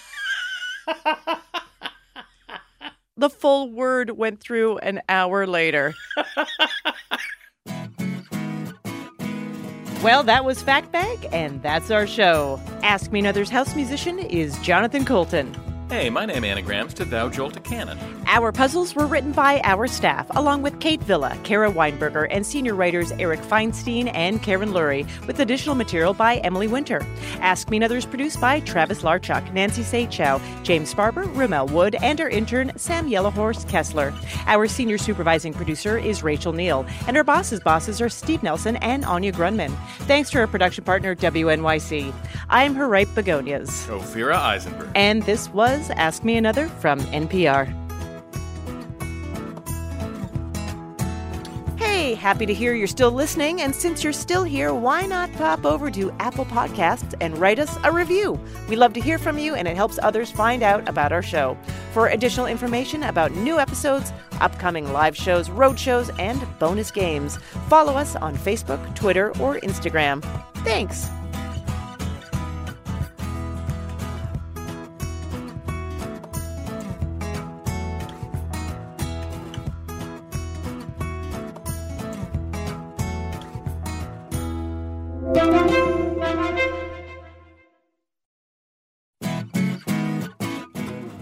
[3.17, 5.93] the full word went through an hour later.
[10.03, 12.59] Well, that was Fact Bag, and that's our show.
[12.81, 15.55] Ask Me Another's house musician is Jonathan Coulton.
[15.93, 17.99] Hey, my name is anagrams to Thou Jolt a Cannon.
[18.25, 22.73] Our puzzles were written by our staff, along with Kate Villa, Kara Weinberger, and senior
[22.73, 27.05] writers Eric Feinstein and Karen Lurie, with additional material by Emily Winter.
[27.41, 32.19] Ask Me Another is produced by Travis Larchuk, Nancy Saechao, James Barber, Rommel Wood, and
[32.19, 34.11] our intern, Sam Yellowhorse Kessler.
[34.47, 39.05] Our senior supervising producer is Rachel Neal, and our bosses' bosses are Steve Nelson and
[39.05, 39.77] Anya Grundmann.
[40.07, 42.11] Thanks to our production partner, WNYC.
[42.49, 43.85] I'm her begonias.
[43.89, 44.89] Ophira Eisenberg.
[44.95, 47.83] And this was Ask Me Another from NPR.
[51.77, 53.61] Hey, happy to hear you're still listening.
[53.61, 57.77] And since you're still here, why not pop over to Apple Podcasts and write us
[57.83, 58.39] a review?
[58.67, 61.57] We love to hear from you, and it helps others find out about our show.
[61.93, 64.11] For additional information about new episodes,
[64.41, 67.37] upcoming live shows, road shows, and bonus games,
[67.69, 70.21] follow us on Facebook, Twitter, or Instagram.
[70.65, 71.09] Thanks.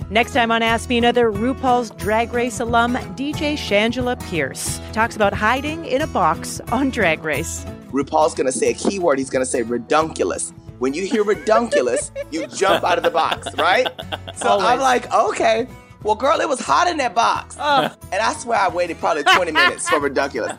[0.09, 5.33] Next time on Ask Me Another, RuPaul's Drag Race alum DJ Shangela Pierce talks about
[5.33, 7.63] hiding in a box on Drag Race.
[7.91, 9.19] RuPaul's gonna say a keyword.
[9.19, 10.51] He's gonna say redunculous.
[10.79, 13.87] When you hear redunculous, you jump out of the box, right?
[14.35, 15.65] So I'm like, okay.
[16.03, 17.55] Well, girl, it was hot in that box.
[17.57, 17.95] Oh.
[18.11, 20.51] And I swear I waited probably 20 minutes for redunculous.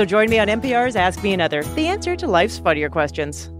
[0.00, 3.50] So join me on NPR's Ask Me Another, the answer to life's funnier questions.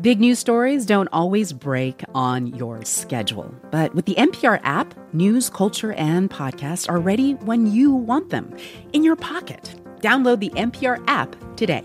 [0.00, 3.54] Big news stories don't always break on your schedule.
[3.70, 8.52] But with the NPR app, news, culture, and podcasts are ready when you want them
[8.92, 9.72] in your pocket.
[10.00, 11.84] Download the NPR app today.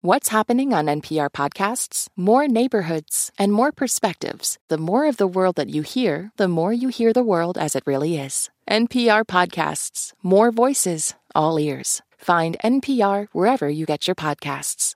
[0.00, 2.08] What's happening on NPR podcasts?
[2.14, 4.56] More neighborhoods and more perspectives.
[4.68, 7.74] The more of the world that you hear, the more you hear the world as
[7.74, 8.48] it really is.
[8.70, 10.12] NPR podcasts.
[10.22, 12.00] More voices, all ears.
[12.16, 14.94] Find NPR wherever you get your podcasts.